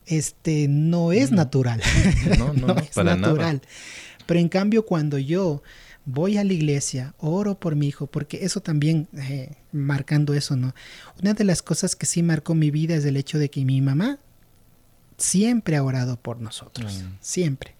este, 0.04 0.68
no 0.68 1.10
es 1.10 1.32
natural. 1.32 1.80
No, 2.38 2.52
no, 2.52 2.66
no 2.66 2.76
es 2.78 2.96
natural. 2.96 3.62
Pero 4.26 4.40
en 4.40 4.50
cambio, 4.50 4.84
cuando 4.84 5.16
yo 5.16 5.62
voy 6.04 6.36
a 6.36 6.44
la 6.44 6.52
iglesia, 6.52 7.14
oro 7.18 7.58
por 7.58 7.76
mi 7.76 7.88
hijo, 7.88 8.06
porque 8.06 8.44
eso 8.44 8.60
también, 8.60 9.08
eh, 9.16 9.52
marcando 9.72 10.34
eso, 10.34 10.56
¿no? 10.56 10.74
Una 11.20 11.34
de 11.34 11.44
las 11.44 11.62
cosas 11.62 11.96
que 11.96 12.06
sí 12.06 12.22
marcó 12.22 12.54
mi 12.54 12.70
vida 12.70 12.94
es 12.94 13.04
el 13.04 13.16
hecho 13.16 13.38
de 13.38 13.50
que 13.50 13.64
mi 13.64 13.80
mamá 13.80 14.18
siempre 15.16 15.76
ha 15.76 15.82
orado 15.82 16.16
por 16.16 16.40
nosotros, 16.40 17.02
mm. 17.02 17.16
siempre. 17.20 17.74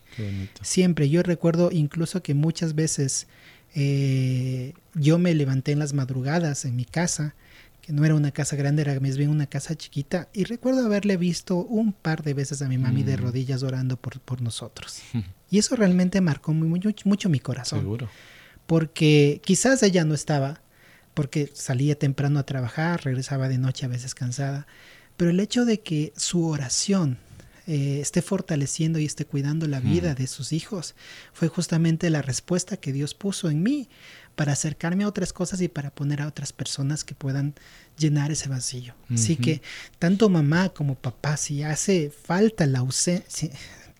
Siempre. 0.62 1.10
Yo 1.10 1.24
recuerdo 1.24 1.70
incluso 1.72 2.22
que 2.22 2.34
muchas 2.34 2.76
veces 2.76 3.26
eh, 3.74 4.72
yo 4.94 5.18
me 5.18 5.34
levanté 5.34 5.72
en 5.72 5.80
las 5.80 5.92
madrugadas 5.92 6.64
en 6.64 6.76
mi 6.76 6.84
casa 6.84 7.34
que 7.84 7.92
no 7.92 8.02
era 8.06 8.14
una 8.14 8.30
casa 8.30 8.56
grande, 8.56 8.80
era 8.80 8.98
más 8.98 9.18
bien 9.18 9.28
una 9.28 9.46
casa 9.46 9.74
chiquita. 9.74 10.30
Y 10.32 10.44
recuerdo 10.44 10.86
haberle 10.86 11.18
visto 11.18 11.56
un 11.56 11.92
par 11.92 12.22
de 12.22 12.32
veces 12.32 12.62
a 12.62 12.68
mi 12.68 12.78
mami 12.78 13.02
de 13.02 13.18
mm. 13.18 13.20
rodillas 13.20 13.62
orando 13.62 13.98
por, 13.98 14.20
por 14.20 14.40
nosotros. 14.40 15.02
y 15.50 15.58
eso 15.58 15.76
realmente 15.76 16.22
marcó 16.22 16.54
muy, 16.54 16.66
mucho, 16.66 16.88
mucho 17.04 17.28
mi 17.28 17.40
corazón. 17.40 17.80
Seguro. 17.80 18.08
Porque 18.66 19.42
quizás 19.44 19.82
ella 19.82 20.02
no 20.04 20.14
estaba, 20.14 20.62
porque 21.12 21.50
salía 21.52 21.98
temprano 21.98 22.38
a 22.38 22.46
trabajar, 22.46 23.04
regresaba 23.04 23.50
de 23.50 23.58
noche 23.58 23.84
a 23.84 23.88
veces 23.90 24.14
cansada. 24.14 24.66
Pero 25.18 25.30
el 25.30 25.38
hecho 25.38 25.66
de 25.66 25.80
que 25.80 26.14
su 26.16 26.46
oración 26.46 27.18
eh, 27.66 27.98
esté 28.00 28.22
fortaleciendo 28.22 28.98
y 28.98 29.04
esté 29.04 29.26
cuidando 29.26 29.68
la 29.68 29.80
vida 29.80 30.12
mm. 30.12 30.16
de 30.16 30.26
sus 30.26 30.54
hijos 30.54 30.94
fue 31.34 31.48
justamente 31.48 32.08
la 32.08 32.22
respuesta 32.22 32.78
que 32.78 32.94
Dios 32.94 33.12
puso 33.12 33.50
en 33.50 33.62
mí 33.62 33.90
para 34.34 34.52
acercarme 34.52 35.04
a 35.04 35.08
otras 35.08 35.32
cosas 35.32 35.60
y 35.60 35.68
para 35.68 35.90
poner 35.90 36.22
a 36.22 36.26
otras 36.26 36.52
personas 36.52 37.04
que 37.04 37.14
puedan 37.14 37.54
llenar 37.96 38.30
ese 38.30 38.48
vacío. 38.48 38.94
Así 39.12 39.36
que 39.36 39.62
tanto 39.98 40.28
mamá 40.28 40.70
como 40.70 40.94
papá, 40.94 41.36
si 41.36 41.62
hace 41.62 42.10
falta 42.10 42.66
la 42.66 42.80
ausencia, 42.80 43.50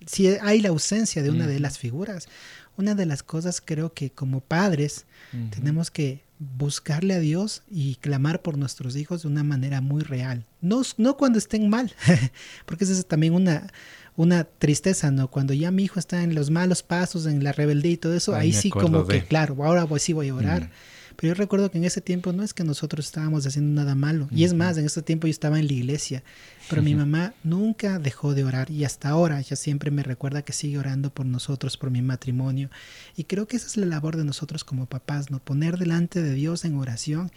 si, 0.06 0.28
hay 0.28 0.60
la 0.60 0.70
ausencia 0.70 1.22
de 1.22 1.30
una 1.30 1.46
de 1.46 1.60
las 1.60 1.78
figuras, 1.78 2.28
una 2.76 2.94
de 2.94 3.06
las 3.06 3.22
cosas 3.22 3.62
creo 3.64 3.92
que 3.92 4.10
como 4.10 4.40
padres 4.40 5.06
tenemos 5.50 5.90
que 5.90 6.24
buscarle 6.38 7.14
a 7.14 7.20
Dios 7.20 7.62
y 7.70 7.96
clamar 7.96 8.42
por 8.42 8.58
nuestros 8.58 8.96
hijos 8.96 9.22
de 9.22 9.28
una 9.28 9.44
manera 9.44 9.80
muy 9.80 10.02
real. 10.02 10.44
No, 10.60 10.82
no 10.96 11.16
cuando 11.16 11.38
estén 11.38 11.68
mal, 11.68 11.92
porque 12.66 12.84
esa 12.84 12.92
es 12.92 13.06
también 13.06 13.34
una, 13.34 13.72
una 14.16 14.44
tristeza, 14.44 15.10
¿no? 15.10 15.28
Cuando 15.28 15.54
ya 15.54 15.70
mi 15.70 15.84
hijo 15.84 15.98
está 15.98 16.22
en 16.22 16.34
los 16.34 16.50
malos 16.50 16.82
pasos, 16.82 17.26
en 17.26 17.42
la 17.42 17.52
rebeldía 17.52 17.92
y 17.92 17.96
todo 17.96 18.14
eso, 18.14 18.34
ahí 18.34 18.52
sí 18.52 18.70
como 18.70 19.06
que, 19.06 19.24
claro, 19.24 19.56
ahora 19.64 19.86
sí 19.98 20.12
voy 20.12 20.28
a 20.28 20.34
orar. 20.34 20.64
Mm. 20.64 20.70
Pero 21.16 21.32
yo 21.32 21.34
recuerdo 21.34 21.70
que 21.70 21.78
en 21.78 21.84
ese 21.84 22.00
tiempo 22.00 22.32
no 22.32 22.42
es 22.42 22.54
que 22.54 22.64
nosotros 22.64 23.06
estábamos 23.06 23.46
haciendo 23.46 23.80
nada 23.80 23.94
malo. 23.94 24.28
Y 24.32 24.44
es 24.44 24.52
más, 24.52 24.76
en 24.78 24.86
ese 24.86 25.00
tiempo 25.02 25.26
yo 25.26 25.30
estaba 25.30 25.58
en 25.58 25.68
la 25.68 25.72
iglesia. 25.72 26.24
Pero 26.68 26.82
mi 26.82 26.94
mamá 26.94 27.34
nunca 27.44 27.98
dejó 27.98 28.34
de 28.34 28.44
orar 28.44 28.70
y 28.70 28.84
hasta 28.84 29.10
ahora 29.10 29.38
ella 29.38 29.54
siempre 29.54 29.90
me 29.90 30.02
recuerda 30.02 30.42
que 30.42 30.52
sigue 30.52 30.78
orando 30.78 31.10
por 31.10 31.26
nosotros, 31.26 31.76
por 31.76 31.90
mi 31.90 32.02
matrimonio. 32.02 32.68
Y 33.16 33.24
creo 33.24 33.46
que 33.46 33.56
esa 33.56 33.66
es 33.66 33.76
la 33.76 33.86
labor 33.86 34.16
de 34.16 34.24
nosotros 34.24 34.64
como 34.64 34.86
papás, 34.86 35.30
¿no? 35.30 35.38
Poner 35.38 35.78
delante 35.78 36.20
de 36.20 36.34
Dios 36.34 36.64
en 36.64 36.76
oración 36.76 37.30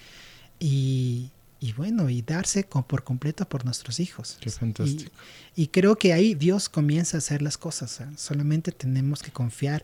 y, 0.59 1.29
y 1.59 1.73
bueno, 1.73 2.09
y 2.09 2.21
darse 2.21 2.63
por 2.63 3.03
completo 3.03 3.47
por 3.47 3.65
nuestros 3.65 3.99
hijos. 3.99 4.37
Qué 4.39 4.49
fantástico. 4.49 5.11
Y, 5.55 5.67
creo 5.67 5.97
que 5.97 6.13
ahí 6.13 6.35
Dios 6.35 6.69
comienza 6.69 7.17
a 7.17 7.19
hacer 7.19 7.41
las 7.41 7.57
cosas. 7.57 8.01
Solamente 8.15 8.71
tenemos 8.71 9.23
que 9.23 9.31
confiar 9.31 9.83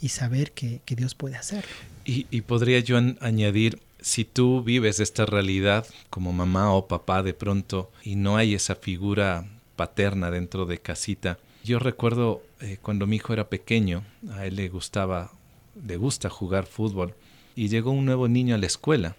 y 0.00 0.10
saber 0.10 0.52
que, 0.52 0.82
Dios 0.86 1.14
puede 1.14 1.36
hacerlo. 1.36 1.70
Y, 2.04 2.26
y, 2.30 2.42
podría 2.42 2.80
yo 2.80 2.98
añadir, 3.20 3.80
si 4.00 4.26
tú 4.26 4.62
vives 4.62 5.00
esta 5.00 5.24
realidad 5.24 5.86
como 6.10 6.32
mamá 6.34 6.72
o 6.72 6.88
papá 6.88 7.22
de 7.22 7.32
pronto 7.32 7.90
y 8.02 8.16
no 8.16 8.36
hay 8.36 8.54
esa 8.54 8.74
figura 8.74 9.46
paterna 9.76 10.30
dentro 10.30 10.66
de 10.66 10.78
casita, 10.78 11.38
Yo 11.64 11.78
recuerdo 11.78 12.42
eh, 12.60 12.76
cuando 12.80 13.06
mi 13.06 13.16
hijo 13.16 13.32
era 13.32 13.48
pequeño, 13.48 14.04
a 14.30 14.44
él 14.46 14.56
le 14.56 14.68
gustaba, 14.68 15.32
le 15.86 15.96
gusta 15.96 16.28
jugar 16.28 16.66
fútbol, 16.66 17.14
y 17.56 17.68
llegó 17.68 17.90
un 17.90 18.04
nuevo 18.04 18.28
niño 18.28 18.54
a 18.54 18.58
la 18.58 18.66
escuela. 18.66 19.16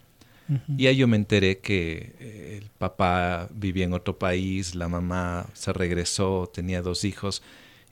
Y 0.78 0.88
ahí 0.88 0.98
yo 0.98 1.08
me 1.08 1.18
enteré 1.18 1.60
que 1.60 2.16
eh, 2.20 2.60
el 2.62 2.70
papá 2.70 3.50
vivía 3.52 3.86
en 3.86 3.94
otro 3.94 4.20
país, 4.20 4.76
la 4.76 4.88
mamá 4.88 5.48
se 5.54 5.74
regresó, 5.74 6.50
tenía 6.54 6.82
dos 6.82 7.04
hijos. 7.04 7.42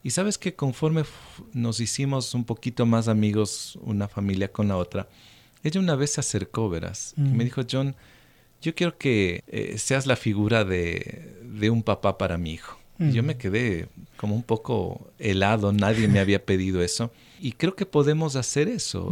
Y 0.04 0.12
sabes 0.12 0.38
que 0.38 0.54
conforme 0.54 1.04
nos 1.54 1.80
hicimos 1.80 2.34
un 2.34 2.44
poquito 2.44 2.86
más 2.86 3.08
amigos, 3.08 3.80
una 3.82 4.08
familia 4.08 4.52
con 4.52 4.68
la 4.68 4.78
otra, 4.78 5.08
ella 5.64 5.80
una 5.80 5.96
vez 5.96 6.12
se 6.12 6.20
acercó, 6.20 6.70
verás, 6.70 7.14
y 7.18 7.22
me 7.22 7.46
dijo, 7.46 7.62
John, 7.70 7.96
yo 8.62 8.76
quiero 8.76 8.98
que 8.98 9.44
eh, 9.48 9.78
seas 9.78 10.06
la 10.06 10.16
figura 10.16 10.66
de, 10.66 11.40
de, 11.42 11.70
un 11.70 11.84
papá 11.84 12.18
para 12.18 12.38
mi 12.38 12.52
hijo. 12.54 12.78
Y 13.00 13.12
yo 13.12 13.24
me 13.24 13.38
quedé 13.38 13.88
como 14.18 14.36
un 14.36 14.44
poco 14.44 15.10
helado, 15.20 15.74
nadie 15.74 16.08
me 16.08 16.20
había 16.20 16.46
pedido 16.46 16.82
eso. 16.82 17.12
Y 17.42 17.54
creo 17.54 17.76
que 17.76 17.86
podemos 17.86 18.36
hacer 18.36 18.70
eso. 18.70 19.12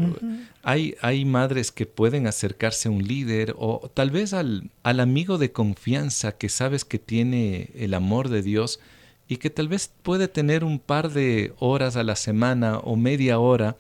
hay, 0.63 0.95
hay 1.01 1.25
madres 1.25 1.71
que 1.71 1.85
pueden 1.85 2.27
acercarse 2.27 2.88
a 2.88 2.91
un 2.91 3.05
líder 3.05 3.55
o 3.57 3.89
tal 3.93 4.11
vez 4.11 4.33
al, 4.33 4.69
al 4.83 5.00
amigo 5.00 5.38
de 5.38 5.51
confianza 5.51 6.31
que 6.31 6.47
sabes 6.47 6.85
que 6.85 7.00
tiene 7.00 7.71
el 7.75 7.93
amor 7.93 8.29
de 8.29 8.41
Dios 8.41 8.79
y 9.27 9.38
que 9.38 9.50
tal 9.50 9.67
vez 9.67 9.91
puede 10.03 10.27
tener 10.27 10.63
un 10.63 10.79
par 10.79 11.11
de 11.11 11.53
horas 11.59 11.95
a 11.95 12.03
la 12.03 12.15
semana 12.15 12.77
o 12.79 12.95
media 12.95 13.39
hora 13.39 13.77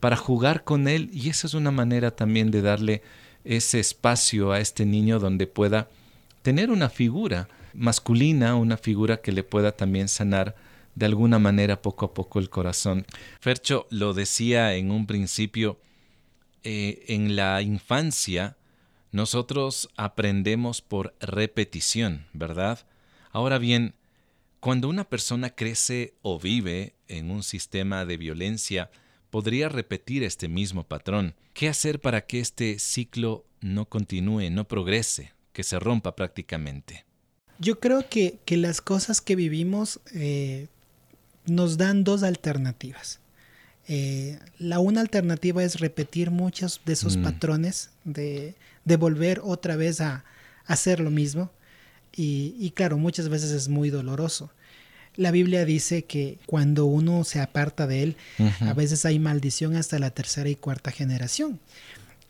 para 0.00 0.16
jugar 0.16 0.64
con 0.64 0.88
él 0.88 1.10
y 1.12 1.28
esa 1.28 1.46
es 1.46 1.54
una 1.54 1.70
manera 1.70 2.10
también 2.10 2.50
de 2.50 2.62
darle 2.62 3.02
ese 3.44 3.80
espacio 3.80 4.52
a 4.52 4.60
este 4.60 4.84
niño 4.84 5.18
donde 5.18 5.46
pueda 5.46 5.88
tener 6.42 6.70
una 6.70 6.88
figura 6.88 7.48
masculina, 7.78 8.56
una 8.56 8.76
figura 8.76 9.20
que 9.20 9.32
le 9.32 9.44
pueda 9.44 9.72
también 9.72 10.08
sanar 10.08 10.56
de 10.94 11.06
alguna 11.06 11.38
manera 11.38 11.80
poco 11.80 12.06
a 12.06 12.14
poco 12.14 12.40
el 12.40 12.50
corazón. 12.50 13.06
Fercho 13.40 13.86
lo 13.90 14.14
decía 14.14 14.74
en 14.74 14.90
un 14.90 15.06
principio, 15.06 15.78
eh, 16.64 17.04
en 17.08 17.36
la 17.36 17.62
infancia 17.62 18.56
nosotros 19.12 19.88
aprendemos 19.96 20.82
por 20.82 21.14
repetición, 21.20 22.26
¿verdad? 22.32 22.86
Ahora 23.30 23.58
bien, 23.58 23.94
cuando 24.60 24.88
una 24.88 25.04
persona 25.04 25.50
crece 25.50 26.14
o 26.22 26.38
vive 26.38 26.94
en 27.06 27.30
un 27.30 27.42
sistema 27.42 28.04
de 28.04 28.16
violencia, 28.16 28.90
podría 29.30 29.68
repetir 29.68 30.24
este 30.24 30.48
mismo 30.48 30.84
patrón. 30.84 31.36
¿Qué 31.54 31.68
hacer 31.68 32.00
para 32.00 32.26
que 32.26 32.40
este 32.40 32.78
ciclo 32.78 33.46
no 33.60 33.88
continúe, 33.88 34.50
no 34.50 34.66
progrese, 34.66 35.32
que 35.52 35.62
se 35.62 35.78
rompa 35.78 36.16
prácticamente? 36.16 37.07
Yo 37.58 37.80
creo 37.80 38.08
que, 38.08 38.38
las 38.56 38.80
cosas 38.80 39.20
que 39.20 39.36
vivimos 39.36 40.00
eh, 40.14 40.68
nos 41.46 41.76
dan 41.76 42.04
dos 42.04 42.22
alternativas. 42.22 43.20
Eh, 43.88 44.38
la 44.58 44.80
una 44.80 45.00
alternativa 45.00 45.64
es 45.64 45.80
repetir 45.80 46.30
muchos 46.30 46.80
de 46.84 46.92
esos 46.92 47.16
mm. 47.16 47.22
patrones, 47.22 47.90
de, 48.04 48.54
de, 48.84 48.96
volver 48.96 49.40
otra 49.42 49.76
vez 49.76 50.00
a, 50.00 50.24
hacer 50.66 51.00
lo 51.00 51.10
mismo. 51.10 51.50
Y, 52.14 52.54
y, 52.58 52.70
claro, 52.72 52.98
muchas 52.98 53.28
veces 53.28 53.50
es 53.50 53.68
muy 53.68 53.90
doloroso. 53.90 54.50
La 55.16 55.32
Biblia 55.32 55.64
dice 55.64 56.04
que 56.04 56.38
cuando 56.46 56.84
uno 56.84 57.24
se 57.24 57.40
aparta 57.40 57.88
de 57.88 58.04
él, 58.04 58.16
a 58.60 58.72
veces 58.72 59.04
hay 59.04 59.18
maldición 59.18 59.74
hasta 59.74 59.98
la 59.98 60.10
tercera 60.10 60.48
y 60.48 60.54
cuarta 60.54 60.92
generación. 60.92 61.58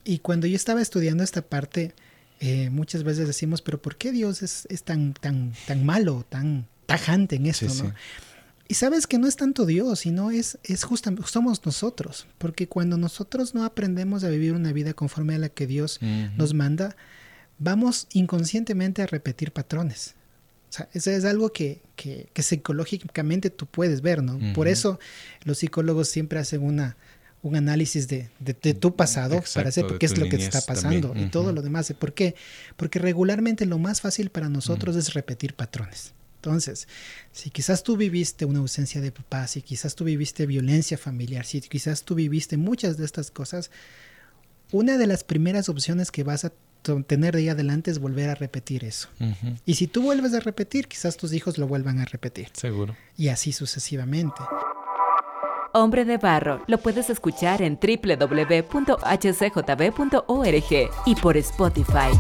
Y 0.05 0.21
cuando 0.21 0.47
yo 0.47 0.57
estaba 0.57 0.81
estudiando 0.81 1.23
esta 1.23 1.43
parte, 1.43 1.93
eh, 2.41 2.71
muchas 2.71 3.03
veces 3.03 3.27
decimos, 3.27 3.63
pero 3.63 3.81
¿por 3.81 3.97
qué 3.97 4.13
Dios 4.13 4.43
es, 4.43 4.83
tan, 4.85 5.15
tan, 5.15 5.53
tan 5.67 5.85
malo, 5.85 6.25
tan 6.29 6.67
tajante 6.87 7.37
en 7.37 7.47
esto? 7.47 7.67
Y 8.69 8.75
sabes 8.75 9.07
que 9.07 9.19
no 9.19 9.27
es 9.27 9.37
tanto 9.37 9.65
Dios, 9.65 10.01
sino 10.01 10.31
es, 10.31 10.59
es 10.63 10.85
justamente, 10.85 11.27
somos 11.29 11.65
nosotros. 11.65 12.27
Porque 12.37 12.69
cuando 12.69 12.99
nosotros 12.99 13.55
no 13.55 13.65
aprendemos 13.65 14.25
a 14.25 14.29
vivir 14.29 14.53
una 14.53 14.73
vida 14.73 14.93
conforme 14.93 15.35
a 15.35 15.39
la 15.39 15.49
que 15.49 15.67
Dios 15.67 16.01
nos 16.37 16.55
manda, 16.55 16.95
vamos 17.59 18.07
inconscientemente 18.13 19.03
a 19.03 19.07
repetir 19.07 19.53
patrones. 19.53 20.15
O 20.69 20.73
sea, 20.73 20.89
eso 20.93 21.11
es 21.11 21.25
algo 21.25 21.51
que, 21.51 21.81
que, 21.97 22.43
psicológicamente 22.43 23.49
tú 23.49 23.65
puedes 23.65 24.03
ver, 24.03 24.23
¿no? 24.23 24.39
Por 24.53 24.69
eso 24.69 25.01
los 25.45 25.59
psicólogos 25.59 26.09
siempre 26.09 26.39
hacen 26.39 26.63
una, 26.63 26.97
un 27.43 27.57
análisis 27.57 28.09
de, 28.09 28.31
de, 28.41 28.75
tu 28.75 28.97
pasado 28.97 29.43
para 29.55 29.71
saber 29.71 29.99
qué 29.99 30.07
es 30.07 30.19
lo 30.19 30.29
que 30.29 30.39
te 30.39 30.45
está 30.45 30.61
pasando 30.61 31.15
y 31.17 31.27
todo 31.27 31.53
lo 31.53 31.63
demás. 31.63 31.93
¿Por 31.99 32.13
qué? 32.13 32.35
Porque 32.77 32.99
regularmente 32.99 33.67
lo 33.67 33.79
más 33.79 34.01
fácil 34.01 34.31
para 34.31 34.49
nosotros 34.49 34.97
es 34.97 35.15
repetir 35.15 35.55
patrones. 35.55 36.15
Entonces, 36.37 36.87
si 37.33 37.51
quizás 37.51 37.83
tú 37.83 37.97
viviste 37.97 38.45
una 38.45 38.61
ausencia 38.61 39.01
de 39.01 39.11
papá, 39.11 39.47
si 39.49 39.61
quizás 39.61 39.95
tú 39.97 40.05
viviste 40.05 40.47
violencia 40.47 40.97
familiar, 40.97 41.45
si 41.45 41.61
quizás 41.61 42.05
tú 42.05 42.15
viviste 42.15 42.57
muchas 42.57 42.97
de 42.97 43.05
estas 43.05 43.31
cosas, 43.31 43.71
una 44.71 44.99
de 44.99 45.07
las 45.07 45.25
primeras 45.25 45.69
opciones 45.69 46.11
que 46.11 46.23
vas 46.23 46.45
a 46.45 46.53
tener 47.07 47.35
de 47.35 47.41
ahí 47.41 47.49
adelante 47.49 47.91
es 47.91 47.99
volver 47.99 48.31
a 48.31 48.35
repetir 48.35 48.85
eso. 48.85 49.09
Y 49.67 49.75
si 49.75 49.89
tú 49.89 50.03
vuelves 50.03 50.33
a 50.35 50.41
repetir, 50.41 50.87
quizás 50.87 51.17
tus 51.17 51.33
hijos 51.33 51.59
lo 51.59 51.67
vuelvan 51.67 51.99
a 51.99 52.05
repetir. 52.05 52.49
Seguro. 52.53 52.97
Y 53.17 53.29
así 53.29 53.53
sucesivamente. 53.53 54.41
Hombre 55.73 56.05
de 56.05 56.17
Barro 56.17 56.63
lo 56.67 56.79
puedes 56.79 57.11
escuchar 57.11 57.63
en 57.63 57.79
www.hcjb.org 57.81 58.71
y 61.07 61.15
por 61.17 61.37
Spotify. 61.37 62.11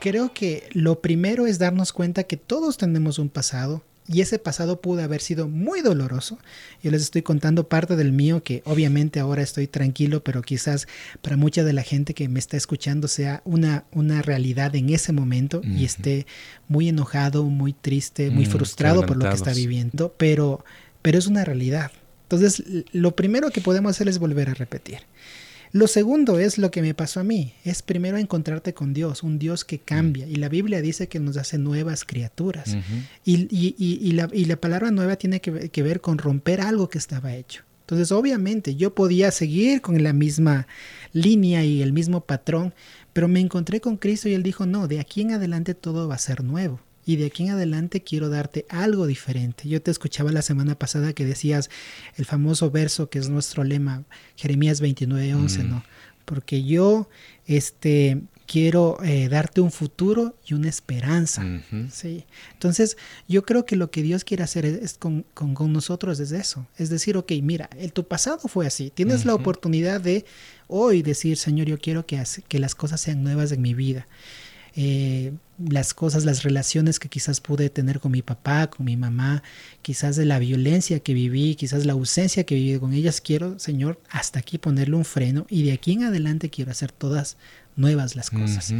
Creo 0.00 0.32
que 0.32 0.68
lo 0.72 1.00
primero 1.00 1.46
es 1.46 1.58
darnos 1.58 1.92
cuenta 1.92 2.24
que 2.24 2.36
todos 2.36 2.76
tenemos 2.76 3.18
un 3.18 3.28
pasado, 3.28 3.82
y 4.08 4.20
ese 4.20 4.38
pasado 4.38 4.80
pudo 4.80 5.02
haber 5.02 5.20
sido 5.20 5.48
muy 5.48 5.80
doloroso. 5.80 6.38
Yo 6.82 6.90
les 6.90 7.02
estoy 7.02 7.22
contando 7.22 7.68
parte 7.68 7.96
del 7.96 8.12
mío 8.12 8.42
que 8.42 8.62
obviamente 8.64 9.20
ahora 9.20 9.42
estoy 9.42 9.66
tranquilo, 9.66 10.22
pero 10.22 10.42
quizás 10.42 10.86
para 11.22 11.36
mucha 11.36 11.64
de 11.64 11.72
la 11.72 11.82
gente 11.82 12.14
que 12.14 12.28
me 12.28 12.38
está 12.38 12.56
escuchando 12.56 13.08
sea 13.08 13.42
una, 13.44 13.84
una 13.92 14.22
realidad 14.22 14.74
en 14.76 14.90
ese 14.90 15.12
momento 15.12 15.60
y 15.64 15.84
esté 15.84 16.26
muy 16.68 16.88
enojado, 16.88 17.44
muy 17.44 17.72
triste, 17.72 18.30
muy 18.30 18.46
mm, 18.46 18.50
frustrado 18.50 19.06
por 19.06 19.16
lo 19.16 19.28
que 19.28 19.34
está 19.34 19.52
viviendo, 19.52 20.14
pero, 20.16 20.64
pero 21.02 21.18
es 21.18 21.26
una 21.26 21.44
realidad. 21.44 21.90
Entonces, 22.24 22.62
lo 22.92 23.14
primero 23.14 23.50
que 23.50 23.60
podemos 23.60 23.90
hacer 23.90 24.08
es 24.08 24.18
volver 24.18 24.50
a 24.50 24.54
repetir. 24.54 25.00
Lo 25.76 25.88
segundo 25.88 26.38
es 26.38 26.56
lo 26.56 26.70
que 26.70 26.80
me 26.80 26.94
pasó 26.94 27.20
a 27.20 27.22
mí, 27.22 27.52
es 27.62 27.82
primero 27.82 28.16
encontrarte 28.16 28.72
con 28.72 28.94
Dios, 28.94 29.22
un 29.22 29.38
Dios 29.38 29.66
que 29.66 29.78
cambia. 29.78 30.26
Y 30.26 30.36
la 30.36 30.48
Biblia 30.48 30.80
dice 30.80 31.06
que 31.06 31.20
nos 31.20 31.36
hace 31.36 31.58
nuevas 31.58 32.06
criaturas. 32.06 32.74
y, 33.26 34.12
la, 34.12 34.56
palabra 34.56 34.90
nueva 34.90 35.16
tiene 35.16 35.42
que, 35.42 35.68
que 35.68 35.82
ver 35.82 36.00
con 36.00 36.16
romper 36.16 36.62
algo 36.62 36.88
que 36.88 36.96
estaba 36.96 37.34
hecho. 37.34 37.62
Entonces, 37.82 38.10
obviamente, 38.10 38.74
yo 38.74 38.94
podía 38.94 39.30
seguir 39.30 39.82
con 39.82 40.02
la 40.02 40.14
misma 40.14 40.66
línea 41.12 41.62
y 41.62 41.82
el 41.82 41.92
mismo 41.92 42.22
patrón, 42.22 42.72
pero 43.12 43.28
me 43.28 43.40
encontré 43.40 43.82
con 43.82 43.98
Cristo 43.98 44.30
y 44.30 44.32
Él 44.32 44.42
dijo, 44.42 44.64
no, 44.64 44.88
de 44.88 44.98
aquí 44.98 45.20
en 45.20 45.32
adelante 45.32 45.74
todo 45.74 46.08
va 46.08 46.14
a 46.14 46.18
ser 46.18 46.42
nuevo 46.42 46.80
y 47.06 47.16
de 47.16 47.26
aquí 47.26 47.44
en 47.44 47.50
adelante 47.50 48.02
quiero 48.02 48.28
darte 48.28 48.66
algo 48.68 49.06
diferente. 49.06 49.68
Yo 49.68 49.80
te 49.80 49.92
escuchaba 49.92 50.32
la 50.32 50.42
semana 50.42 50.76
pasada 50.76 51.12
que 51.12 51.24
decías 51.24 51.70
el 52.16 52.26
famoso 52.26 52.70
verso 52.72 53.08
que 53.08 53.20
es 53.20 53.28
nuestro 53.28 53.62
lema, 53.62 54.02
Jeremías 54.34 54.80
29, 54.80 55.34
11, 55.34 55.62
mm. 55.62 55.70
¿no? 55.70 55.84
Porque 56.24 56.64
yo 56.64 57.08
este, 57.46 58.22
quiero 58.46 58.98
eh, 59.04 59.28
darte 59.28 59.60
un 59.60 59.70
futuro 59.70 60.36
y 60.44 60.54
una 60.54 60.68
esperanza. 60.68 61.44
¿sí? 61.92 62.24
Entonces, 62.54 62.96
yo 63.28 63.44
creo 63.44 63.64
que 63.64 63.76
lo 63.76 63.92
que 63.92 64.02
Dios 64.02 64.24
quiere 64.24 64.42
hacer 64.42 64.64
es, 64.64 64.98
con, 64.98 65.24
nosotros 65.72 66.18
es 66.18 66.32
eso. 66.32 66.66
Es 66.76 66.90
decir, 66.90 67.16
ok, 67.16 67.30
mira, 67.40 67.70
el, 67.78 67.92
tu 67.92 68.04
pasado 68.08 68.48
fue 68.48 68.66
así. 68.66 68.90
Tienes 68.90 69.24
la 69.24 69.34
oportunidad 69.34 70.00
de 70.00 70.24
hoy 70.66 71.02
decir, 71.02 71.36
Señor, 71.36 71.68
yo 71.68 71.78
quiero 71.78 72.04
que, 72.04 72.20
que 72.48 72.58
las 72.58 72.74
cosas 72.74 73.00
sean 73.00 73.22
nuevas 73.22 73.52
en 73.52 73.62
mi 73.62 73.74
vida. 73.74 74.08
Eh, 74.74 75.32
las 75.58 75.94
cosas, 75.94 76.24
las 76.24 76.42
relaciones 76.42 76.98
que 76.98 77.08
quizás 77.08 77.40
pude 77.40 77.70
tener 77.70 78.00
con 78.00 78.12
mi 78.12 78.22
papá, 78.22 78.68
con 78.68 78.86
mi 78.86 78.96
mamá, 78.96 79.42
quizás 79.82 80.16
de 80.16 80.24
la 80.24 80.38
violencia 80.38 81.00
que 81.00 81.14
viví, 81.14 81.54
quizás 81.54 81.86
la 81.86 81.94
ausencia 81.94 82.44
que 82.44 82.54
viví 82.54 82.78
con 82.78 82.92
ellas, 82.92 83.20
quiero, 83.20 83.58
Señor, 83.58 84.00
hasta 84.10 84.38
aquí 84.38 84.58
ponerle 84.58 84.96
un 84.96 85.04
freno 85.04 85.46
y 85.48 85.64
de 85.64 85.72
aquí 85.72 85.92
en 85.92 86.04
adelante 86.04 86.50
quiero 86.50 86.70
hacer 86.70 86.92
todas 86.92 87.36
nuevas 87.76 88.16
las 88.16 88.30
cosas. 88.30 88.74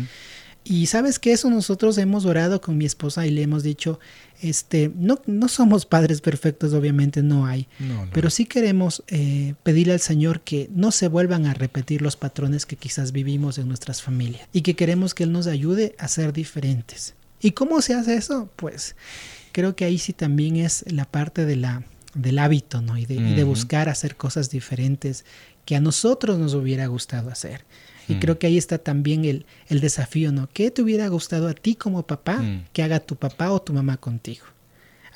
Y 0.68 0.86
sabes 0.86 1.20
que 1.20 1.30
eso 1.30 1.48
nosotros 1.48 1.96
hemos 1.96 2.24
orado 2.24 2.60
con 2.60 2.76
mi 2.76 2.86
esposa 2.86 3.24
y 3.24 3.30
le 3.30 3.42
hemos 3.42 3.62
dicho, 3.62 4.00
este, 4.42 4.90
no, 4.96 5.20
no 5.26 5.46
somos 5.46 5.86
padres 5.86 6.20
perfectos, 6.20 6.72
obviamente 6.72 7.22
no 7.22 7.46
hay, 7.46 7.68
pero 8.12 8.30
sí 8.30 8.46
queremos 8.46 9.04
eh, 9.06 9.54
pedirle 9.62 9.92
al 9.92 10.00
Señor 10.00 10.40
que 10.40 10.68
no 10.74 10.90
se 10.90 11.06
vuelvan 11.06 11.46
a 11.46 11.54
repetir 11.54 12.02
los 12.02 12.16
patrones 12.16 12.66
que 12.66 12.74
quizás 12.74 13.12
vivimos 13.12 13.58
en 13.58 13.68
nuestras 13.68 14.02
familias 14.02 14.48
y 14.52 14.62
que 14.62 14.74
queremos 14.74 15.14
que 15.14 15.22
Él 15.22 15.30
nos 15.30 15.46
ayude 15.46 15.94
a 16.00 16.08
ser 16.08 16.32
diferentes. 16.32 17.14
¿Y 17.40 17.52
cómo 17.52 17.80
se 17.80 17.94
hace 17.94 18.16
eso? 18.16 18.50
Pues 18.56 18.96
creo 19.52 19.76
que 19.76 19.84
ahí 19.84 19.98
sí 19.98 20.12
también 20.12 20.56
es 20.56 20.84
la 20.90 21.04
parte 21.04 21.44
de 21.44 21.54
la, 21.54 21.84
del 22.14 22.40
hábito, 22.40 22.82
¿no? 22.82 22.98
Y 22.98 23.06
de, 23.06 23.14
y 23.14 23.34
de 23.34 23.44
buscar 23.44 23.88
hacer 23.88 24.16
cosas 24.16 24.50
diferentes 24.50 25.24
que 25.64 25.76
a 25.76 25.80
nosotros 25.80 26.40
nos 26.40 26.54
hubiera 26.54 26.88
gustado 26.88 27.30
hacer. 27.30 27.64
Y 28.08 28.14
mm. 28.14 28.20
creo 28.20 28.38
que 28.38 28.46
ahí 28.46 28.58
está 28.58 28.78
también 28.78 29.24
el, 29.24 29.46
el, 29.68 29.80
desafío, 29.80 30.32
¿no? 30.32 30.48
¿Qué 30.52 30.70
te 30.70 30.82
hubiera 30.82 31.08
gustado 31.08 31.48
a 31.48 31.54
ti 31.54 31.74
como 31.74 32.06
papá 32.06 32.38
mm. 32.38 32.66
que 32.72 32.82
haga 32.82 33.00
tu 33.00 33.16
papá 33.16 33.50
o 33.50 33.60
tu 33.60 33.72
mamá 33.72 33.96
contigo? 33.96 34.46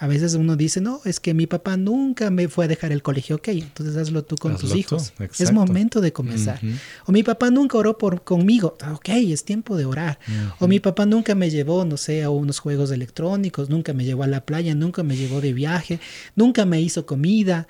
A 0.00 0.07
veces 0.07 0.33
uno 0.33 0.57
dice, 0.57 0.80
no, 0.80 1.02
es 1.04 1.21
que 1.21 1.35
mi 1.35 1.47
papá 1.47 1.76
nunca 1.76 2.30
me 2.30 2.49
fue 2.49 2.64
a 2.64 2.69
dejar 2.69 2.90
el 2.90 3.02
colegio. 3.02 3.37
Ok, 3.37 3.49
entonces 3.49 3.97
hazlo 3.97 4.25
tú 4.25 4.35
con 4.37 4.57
tus 4.57 4.75
hijos. 4.75 5.12
Es 5.38 5.52
momento 5.52 6.00
de 6.00 6.11
comenzar. 6.11 6.59
O 7.04 7.12
mi 7.12 7.23
papá 7.23 7.50
nunca 7.50 7.76
oró 7.76 7.99
por, 7.99 8.25
conmigo. 8.25 8.78
Ok, 8.95 9.11
es 9.11 9.45
tiempo 9.45 9.76
de 9.76 9.85
orar. 9.85 10.19
O 10.59 10.66
mi 10.66 10.80
papá 10.80 11.04
nunca 11.04 11.35
me 11.35 11.50
llevó, 11.50 11.85
no 11.85 11.99
sé, 11.99 12.23
a 12.23 12.30
unos 12.30 12.61
juegos 12.61 12.90
electrónicos, 12.92 13.69
nunca 13.69 13.92
me 13.92 14.07
llevó 14.07 14.23
a 14.23 14.26
la 14.26 14.47
playa, 14.47 14.75
nunca 14.75 15.02
me 15.02 15.16
llevó 15.16 15.42
de 15.42 15.52
viaje, 15.52 16.00
nunca 16.35 16.64
me 16.64 16.80
hizo 16.80 17.04
comida. 17.04 17.69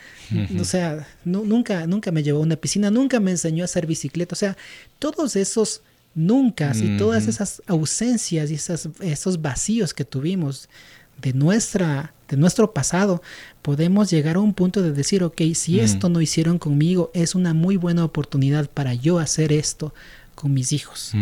O 0.60 0.64
sea, 0.64 1.08
nunca, 1.24 1.88
nunca 1.88 2.12
me 2.12 2.22
llevó 2.22 2.38
a 2.38 2.42
una 2.42 2.54
piscina, 2.54 2.92
nunca 2.92 3.18
me 3.18 3.32
enseñó 3.32 3.64
a 3.64 3.66
hacer 3.66 3.88
bicicleta. 3.88 4.36
O 4.36 4.38
sea, 4.38 4.56
todos 5.00 5.34
esos 5.34 5.82
nunca 6.14 6.72
y 6.74 6.96
todas 6.96 7.26
esas 7.26 7.62
ausencias 7.66 8.50
y 8.50 8.54
esas, 8.54 8.88
esos 9.00 9.42
vacíos 9.42 9.94
que 9.94 10.04
tuvimos 10.04 10.68
de, 11.20 11.32
nuestra, 11.32 12.14
de 12.30 12.36
nuestro 12.36 12.72
pasado, 12.72 13.22
podemos 13.60 14.10
llegar 14.10 14.36
a 14.36 14.40
un 14.40 14.54
punto 14.54 14.82
de 14.82 14.92
decir, 14.92 15.24
ok, 15.24 15.42
si 15.54 15.76
mm. 15.76 15.80
esto 15.80 16.08
no 16.08 16.20
hicieron 16.20 16.58
conmigo, 16.58 17.10
es 17.12 17.34
una 17.34 17.54
muy 17.54 17.76
buena 17.76 18.04
oportunidad 18.04 18.70
para 18.70 18.94
yo 18.94 19.18
hacer 19.18 19.52
esto 19.52 19.92
con 20.36 20.54
mis 20.54 20.72
hijos. 20.72 21.12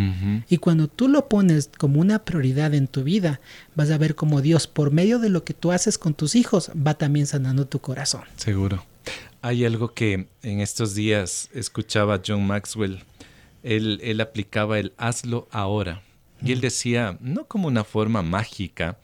Y 0.48 0.58
cuando 0.58 0.86
tú 0.86 1.08
lo 1.08 1.28
pones 1.28 1.70
como 1.76 2.00
una 2.00 2.20
prioridad 2.20 2.72
en 2.74 2.86
tu 2.86 3.02
vida, 3.02 3.40
vas 3.74 3.90
a 3.90 3.98
ver 3.98 4.14
cómo 4.14 4.42
Dios, 4.42 4.68
por 4.68 4.92
medio 4.92 5.18
de 5.18 5.28
lo 5.28 5.42
que 5.42 5.54
tú 5.54 5.72
haces 5.72 5.98
con 5.98 6.14
tus 6.14 6.36
hijos, 6.36 6.70
va 6.70 6.94
también 6.94 7.26
sanando 7.26 7.66
tu 7.66 7.80
corazón. 7.80 8.22
Seguro. 8.36 8.84
Hay 9.42 9.64
algo 9.64 9.92
que 9.92 10.28
en 10.42 10.60
estos 10.60 10.94
días 10.94 11.48
escuchaba 11.52 12.20
John 12.24 12.46
Maxwell. 12.46 13.02
Él, 13.64 13.98
él 14.04 14.20
aplicaba 14.20 14.78
el 14.78 14.92
hazlo 14.98 15.48
ahora. 15.50 16.02
Y 16.40 16.52
él 16.52 16.60
decía, 16.60 17.18
no 17.20 17.46
como 17.46 17.66
una 17.66 17.82
forma 17.82 18.22
mágica, 18.22 18.98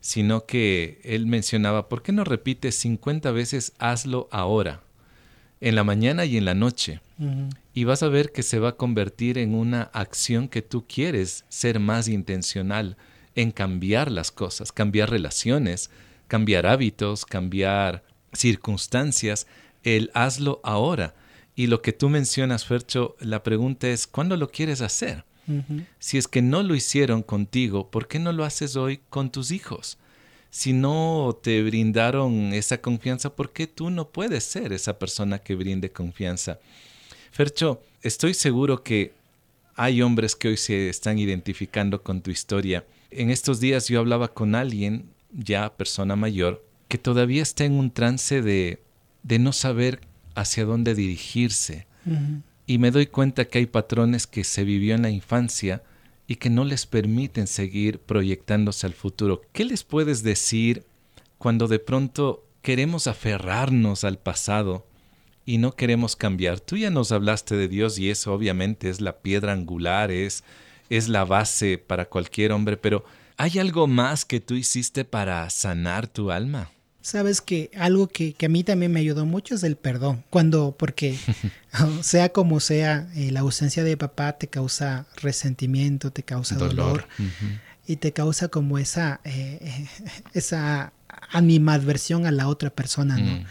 sino 0.00 0.46
que 0.46 1.00
él 1.04 1.26
mencionaba, 1.26 1.88
¿por 1.88 2.02
qué 2.02 2.12
no 2.12 2.24
repites 2.24 2.74
50 2.76 3.30
veces 3.32 3.72
hazlo 3.78 4.28
ahora? 4.30 4.82
En 5.60 5.74
la 5.74 5.84
mañana 5.84 6.24
y 6.24 6.36
en 6.36 6.44
la 6.44 6.54
noche. 6.54 7.00
Y 7.74 7.84
vas 7.84 8.04
a 8.04 8.08
ver 8.08 8.30
que 8.30 8.44
se 8.44 8.60
va 8.60 8.70
a 8.70 8.76
convertir 8.76 9.38
en 9.38 9.54
una 9.54 9.82
acción 9.82 10.48
que 10.48 10.62
tú 10.62 10.86
quieres 10.86 11.44
ser 11.48 11.80
más 11.80 12.06
intencional 12.06 12.96
en 13.34 13.50
cambiar 13.50 14.10
las 14.10 14.30
cosas, 14.30 14.70
cambiar 14.70 15.10
relaciones, 15.10 15.90
cambiar 16.28 16.66
hábitos, 16.66 17.24
cambiar 17.24 18.04
circunstancias. 18.32 19.46
El 19.82 20.10
hazlo 20.14 20.60
ahora. 20.62 21.14
Y 21.56 21.66
lo 21.66 21.82
que 21.82 21.92
tú 21.92 22.08
mencionas, 22.08 22.64
Fercho, 22.64 23.16
la 23.18 23.42
pregunta 23.42 23.88
es, 23.88 24.06
¿cuándo 24.06 24.36
lo 24.36 24.50
quieres 24.50 24.80
hacer? 24.80 25.24
Si 25.98 26.18
es 26.18 26.28
que 26.28 26.42
no 26.42 26.62
lo 26.62 26.74
hicieron 26.74 27.22
contigo, 27.22 27.90
¿por 27.90 28.08
qué 28.08 28.18
no 28.18 28.32
lo 28.32 28.44
haces 28.44 28.76
hoy 28.76 29.00
con 29.08 29.30
tus 29.30 29.50
hijos? 29.50 29.98
Si 30.50 30.72
no 30.72 31.38
te 31.42 31.62
brindaron 31.62 32.52
esa 32.52 32.80
confianza, 32.80 33.34
¿por 33.34 33.52
qué 33.52 33.66
tú 33.66 33.90
no 33.90 34.08
puedes 34.08 34.44
ser 34.44 34.72
esa 34.72 34.98
persona 34.98 35.38
que 35.38 35.54
brinde 35.54 35.90
confianza? 35.90 36.58
Fercho, 37.30 37.82
estoy 38.02 38.34
seguro 38.34 38.82
que 38.82 39.12
hay 39.74 40.02
hombres 40.02 40.34
que 40.34 40.48
hoy 40.48 40.56
se 40.56 40.88
están 40.88 41.18
identificando 41.18 42.02
con 42.02 42.20
tu 42.20 42.30
historia. 42.30 42.84
En 43.10 43.30
estos 43.30 43.60
días 43.60 43.88
yo 43.88 44.00
hablaba 44.00 44.34
con 44.34 44.54
alguien, 44.54 45.10
ya 45.32 45.76
persona 45.76 46.16
mayor, 46.16 46.64
que 46.88 46.98
todavía 46.98 47.42
está 47.42 47.64
en 47.64 47.74
un 47.74 47.90
trance 47.90 48.42
de, 48.42 48.82
de 49.22 49.38
no 49.38 49.52
saber 49.52 50.00
hacia 50.34 50.64
dónde 50.64 50.94
dirigirse, 50.94 51.86
y 52.68 52.76
me 52.76 52.90
doy 52.90 53.06
cuenta 53.06 53.46
que 53.46 53.58
hay 53.58 53.66
patrones 53.66 54.26
que 54.26 54.44
se 54.44 54.62
vivió 54.62 54.94
en 54.94 55.00
la 55.00 55.08
infancia 55.08 55.82
y 56.26 56.36
que 56.36 56.50
no 56.50 56.64
les 56.64 56.84
permiten 56.84 57.46
seguir 57.46 57.98
proyectándose 57.98 58.86
al 58.86 58.92
futuro. 58.92 59.40
¿Qué 59.54 59.64
les 59.64 59.84
puedes 59.84 60.22
decir 60.22 60.84
cuando 61.38 61.66
de 61.66 61.78
pronto 61.78 62.44
queremos 62.60 63.06
aferrarnos 63.06 64.04
al 64.04 64.18
pasado 64.18 64.86
y 65.46 65.56
no 65.56 65.76
queremos 65.76 66.14
cambiar? 66.14 66.60
Tú 66.60 66.76
ya 66.76 66.90
nos 66.90 67.10
hablaste 67.10 67.56
de 67.56 67.68
Dios 67.68 67.98
y 67.98 68.10
eso 68.10 68.34
obviamente 68.34 68.90
es 68.90 69.00
la 69.00 69.16
piedra 69.22 69.54
angular, 69.54 70.10
es, 70.10 70.44
es 70.90 71.08
la 71.08 71.24
base 71.24 71.78
para 71.78 72.04
cualquier 72.04 72.52
hombre, 72.52 72.76
pero 72.76 73.02
¿hay 73.38 73.58
algo 73.58 73.86
más 73.86 74.26
que 74.26 74.40
tú 74.40 74.52
hiciste 74.52 75.06
para 75.06 75.48
sanar 75.48 76.06
tu 76.06 76.30
alma? 76.30 76.70
Sabes 77.08 77.40
que 77.40 77.70
algo 77.74 78.06
que, 78.08 78.36
a 78.44 78.48
mí 78.50 78.64
también 78.64 78.92
me 78.92 79.00
ayudó 79.00 79.24
mucho 79.24 79.54
es 79.54 79.62
el 79.62 79.76
perdón. 79.76 80.24
Cuando, 80.28 80.76
porque 80.78 81.18
sea 82.02 82.28
como 82.28 82.60
sea, 82.60 83.08
eh, 83.14 83.30
la 83.30 83.40
ausencia 83.40 83.82
de 83.82 83.96
papá 83.96 84.34
te 84.34 84.48
causa 84.48 85.06
resentimiento, 85.16 86.10
te 86.10 86.22
causa 86.22 86.56
dolor, 86.56 87.08
y 87.86 87.96
te 87.96 88.12
causa 88.12 88.48
como 88.48 88.76
esa, 88.76 89.22
eh, 89.24 89.88
esa 90.34 90.92
animadversión 91.30 92.26
a 92.26 92.30
la 92.30 92.46
otra 92.46 92.68
persona, 92.68 93.16
¿no? 93.16 93.38
Mm. 93.38 93.44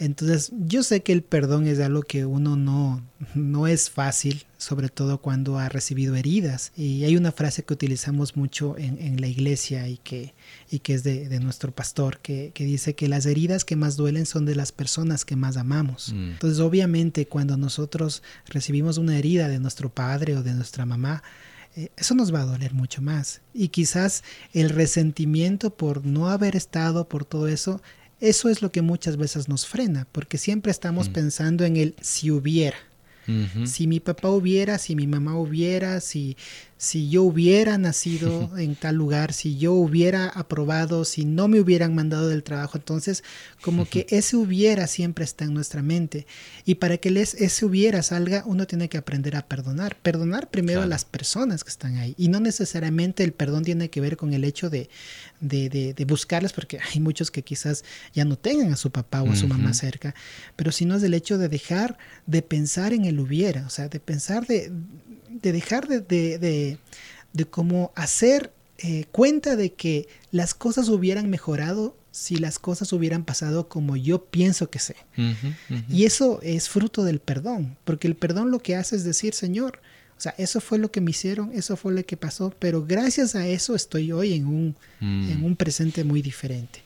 Entonces, 0.00 0.50
yo 0.58 0.82
sé 0.82 1.02
que 1.02 1.12
el 1.12 1.22
perdón 1.22 1.66
es 1.66 1.78
algo 1.78 2.00
que 2.00 2.24
uno 2.24 2.56
no, 2.56 3.06
no 3.34 3.66
es 3.66 3.90
fácil, 3.90 4.46
sobre 4.56 4.88
todo 4.88 5.20
cuando 5.20 5.58
ha 5.58 5.68
recibido 5.68 6.16
heridas. 6.16 6.72
Y 6.74 7.04
hay 7.04 7.18
una 7.18 7.32
frase 7.32 7.64
que 7.64 7.74
utilizamos 7.74 8.34
mucho 8.34 8.78
en, 8.78 9.20
la 9.20 9.26
iglesia 9.26 9.88
y 9.88 9.98
que, 9.98 10.32
y 10.70 10.78
que 10.78 10.94
es 10.94 11.04
de, 11.04 11.38
nuestro 11.40 11.72
pastor, 11.72 12.18
que, 12.20 12.50
dice 12.56 12.94
que 12.94 13.08
las 13.08 13.26
heridas 13.26 13.66
que 13.66 13.76
más 13.76 13.96
duelen 13.98 14.24
son 14.24 14.46
de 14.46 14.54
las 14.54 14.72
personas 14.72 15.26
que 15.26 15.36
más 15.36 15.58
amamos. 15.58 16.14
Mm. 16.14 16.30
Entonces, 16.30 16.60
obviamente, 16.60 17.26
cuando 17.26 17.58
nosotros 17.58 18.22
recibimos 18.46 18.96
una 18.96 19.18
herida 19.18 19.48
de 19.48 19.60
nuestro 19.60 19.90
padre 19.90 20.34
o 20.34 20.42
de 20.42 20.54
nuestra 20.54 20.86
mamá, 20.86 21.22
eh, 21.76 21.90
eso 21.98 22.14
nos 22.14 22.34
va 22.34 22.40
a 22.40 22.46
doler 22.46 22.72
mucho 22.72 23.02
más. 23.02 23.42
Y 23.52 23.68
quizás 23.68 24.24
el 24.54 24.70
resentimiento 24.70 25.68
por 25.68 26.06
no 26.06 26.30
haber 26.30 26.56
estado, 26.56 27.06
por 27.06 27.26
todo 27.26 27.48
eso, 27.48 27.82
eso 28.20 28.48
es 28.48 28.62
lo 28.62 28.70
que 28.70 28.82
muchas 28.82 29.16
veces 29.16 29.48
nos 29.48 29.66
frena, 29.66 30.06
porque 30.12 30.38
siempre 30.38 30.70
estamos 30.70 31.08
mm. 31.08 31.12
pensando 31.12 31.64
en 31.64 31.76
el 31.76 31.94
si 32.00 32.30
hubiera. 32.30 32.76
Si 33.64 33.86
mi 33.86 34.00
papá 34.00 34.28
hubiera, 34.30 34.76
si 34.78 34.96
mi 34.96 35.06
mamá 35.06 35.36
hubiera, 35.36 36.00
si, 36.00 36.36
si 36.80 37.10
yo 37.10 37.24
hubiera 37.24 37.76
nacido 37.76 38.56
en 38.56 38.74
tal 38.74 38.96
lugar, 38.96 39.34
si 39.34 39.58
yo 39.58 39.74
hubiera 39.74 40.28
aprobado, 40.28 41.04
si 41.04 41.26
no 41.26 41.46
me 41.46 41.60
hubieran 41.60 41.94
mandado 41.94 42.28
del 42.28 42.42
trabajo. 42.42 42.78
Entonces, 42.78 43.22
como 43.60 43.84
que 43.84 44.06
ese 44.08 44.36
hubiera 44.36 44.86
siempre 44.86 45.26
está 45.26 45.44
en 45.44 45.52
nuestra 45.52 45.82
mente. 45.82 46.26
Y 46.64 46.76
para 46.76 46.96
que 46.96 47.10
ese 47.20 47.66
hubiera 47.66 48.02
salga, 48.02 48.44
uno 48.46 48.66
tiene 48.66 48.88
que 48.88 48.96
aprender 48.96 49.36
a 49.36 49.46
perdonar. 49.46 49.94
Perdonar 49.96 50.48
primero 50.48 50.80
a 50.80 50.86
las 50.86 51.04
personas 51.04 51.64
que 51.64 51.70
están 51.70 51.98
ahí. 51.98 52.14
Y 52.16 52.28
no 52.28 52.40
necesariamente 52.40 53.24
el 53.24 53.32
perdón 53.32 53.62
tiene 53.62 53.90
que 53.90 54.00
ver 54.00 54.16
con 54.16 54.32
el 54.32 54.42
hecho 54.42 54.70
de, 54.70 54.88
de, 55.40 56.04
buscarlas, 56.08 56.54
porque 56.54 56.78
hay 56.78 56.98
muchos 57.00 57.30
que 57.30 57.42
quizás 57.42 57.84
ya 58.14 58.24
no 58.24 58.38
tengan 58.38 58.72
a 58.72 58.76
su 58.76 58.90
papá 58.90 59.22
o 59.22 59.30
a 59.30 59.36
su 59.36 59.46
mamá 59.46 59.74
cerca, 59.74 60.14
pero 60.56 60.72
sino 60.72 60.96
es 60.96 61.02
el 61.02 61.12
hecho 61.12 61.36
de 61.36 61.50
dejar 61.50 61.98
de 62.24 62.40
pensar 62.40 62.94
en 62.94 63.04
el 63.04 63.20
hubiera, 63.20 63.66
o 63.66 63.70
sea, 63.70 63.88
de 63.88 64.00
pensar 64.00 64.46
de 64.46 64.72
de 65.30 65.52
dejar 65.52 65.86
de, 65.88 66.00
de, 66.00 66.78
de, 67.32 67.44
cómo 67.46 67.92
hacer 67.94 68.52
eh, 68.78 69.04
cuenta 69.12 69.56
de 69.56 69.72
que 69.72 70.08
las 70.30 70.54
cosas 70.54 70.88
hubieran 70.88 71.30
mejorado 71.30 71.96
si 72.10 72.36
las 72.36 72.58
cosas 72.58 72.92
hubieran 72.92 73.24
pasado 73.24 73.68
como 73.68 73.96
yo 73.96 74.24
pienso 74.24 74.68
que 74.68 74.80
sé. 74.80 74.96
Y 75.88 76.04
eso 76.04 76.40
es 76.42 76.68
fruto 76.68 77.04
del 77.04 77.20
perdón, 77.20 77.76
porque 77.84 78.08
el 78.08 78.16
perdón 78.16 78.50
lo 78.50 78.58
que 78.58 78.74
hace 78.74 78.96
es 78.96 79.04
decir, 79.04 79.32
Señor, 79.32 79.80
o 80.18 80.20
sea, 80.20 80.34
eso 80.36 80.60
fue 80.60 80.78
lo 80.78 80.90
que 80.90 81.00
me 81.00 81.12
hicieron, 81.12 81.52
eso 81.54 81.76
fue 81.76 81.94
lo 81.94 82.04
que 82.04 82.16
pasó, 82.16 82.52
pero 82.58 82.84
gracias 82.84 83.36
a 83.36 83.46
eso 83.46 83.76
estoy 83.76 84.10
hoy 84.10 84.34
en 84.34 84.46
un, 84.46 84.76
en 85.00 85.40
mm. 85.40 85.44
un 85.44 85.56
presente 85.56 86.02
muy 86.02 86.20
diferente 86.20 86.82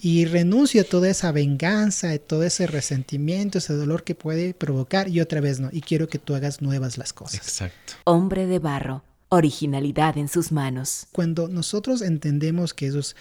y 0.00 0.24
renuncio 0.26 0.82
a 0.82 0.84
toda 0.84 1.08
esa 1.08 1.32
venganza, 1.32 2.10
a 2.12 2.18
todo 2.18 2.44
ese 2.44 2.66
resentimiento, 2.66 3.58
ese 3.58 3.74
dolor 3.74 4.04
que 4.04 4.14
puede 4.14 4.54
provocar 4.54 5.08
y 5.08 5.20
otra 5.20 5.40
vez 5.40 5.58
no, 5.58 5.70
y 5.72 5.80
quiero 5.80 6.08
que 6.08 6.18
tú 6.18 6.34
hagas 6.34 6.62
nuevas 6.62 6.98
las 6.98 7.12
cosas. 7.12 7.40
Exacto. 7.40 7.94
Hombre 8.04 8.46
de 8.46 8.60
barro, 8.60 9.02
originalidad 9.28 10.16
en 10.16 10.28
sus 10.28 10.52
manos. 10.52 11.06
Cuando 11.10 11.48
nosotros 11.48 12.02
entendemos 12.02 12.74
que 12.74 12.86
eso 12.86 13.00
es 13.00 13.16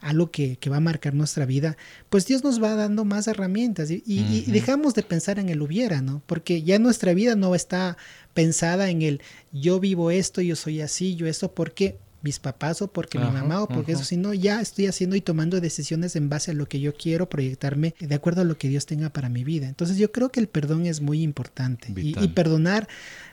algo 0.00 0.30
que, 0.30 0.56
va 0.70 0.76
a 0.76 0.80
marcar 0.80 1.14
nuestra 1.14 1.46
vida, 1.46 1.76
pues 2.08 2.26
Dios 2.26 2.44
nos 2.44 2.62
va 2.62 2.74
dando 2.74 3.04
más 3.04 3.26
herramientas 3.26 3.90
y, 3.90 4.02
y, 4.06 4.50
dejamos 4.50 4.94
de 4.94 5.02
pensar 5.02 5.38
en 5.38 5.48
el 5.48 5.60
hubiera, 5.60 6.00
¿no? 6.00 6.22
Porque 6.26 6.62
ya 6.62 6.78
nuestra 6.78 7.12
vida 7.12 7.34
no 7.34 7.54
está 7.54 7.98
pensada 8.32 8.88
en 8.88 9.02
el 9.02 9.20
yo 9.52 9.80
vivo 9.80 10.10
esto, 10.10 10.40
yo 10.40 10.56
soy 10.56 10.80
así, 10.80 11.16
yo 11.16 11.26
esto, 11.26 11.52
porque 11.52 11.98
mis 12.22 12.38
papás 12.38 12.82
o 12.82 12.88
porque 12.88 13.18
mi 13.18 13.30
mamá 13.30 13.62
o 13.62 13.68
porque 13.68 13.92
eso, 13.92 14.04
sino 14.04 14.34
ya 14.34 14.60
estoy 14.60 14.86
haciendo 14.86 15.16
y 15.16 15.20
tomando 15.20 15.60
decisiones 15.60 16.16
en 16.16 16.28
base 16.28 16.50
a 16.50 16.54
lo 16.54 16.66
que 16.66 16.80
yo 16.80 16.94
quiero 16.94 17.28
proyectarme 17.28 17.94
de 17.98 18.14
acuerdo 18.14 18.42
a 18.42 18.44
lo 18.44 18.58
que 18.58 18.68
Dios 18.68 18.86
tenga 18.86 19.10
para 19.10 19.28
mi 19.28 19.42
vida. 19.42 19.68
Entonces 19.68 19.96
yo 19.96 20.12
creo 20.12 20.30
que 20.30 20.40
el 20.40 20.48
perdón 20.48 20.86
es 20.86 21.00
muy 21.00 21.22
importante 21.22 21.92
y, 21.96 22.28
perdonar, 22.28 22.88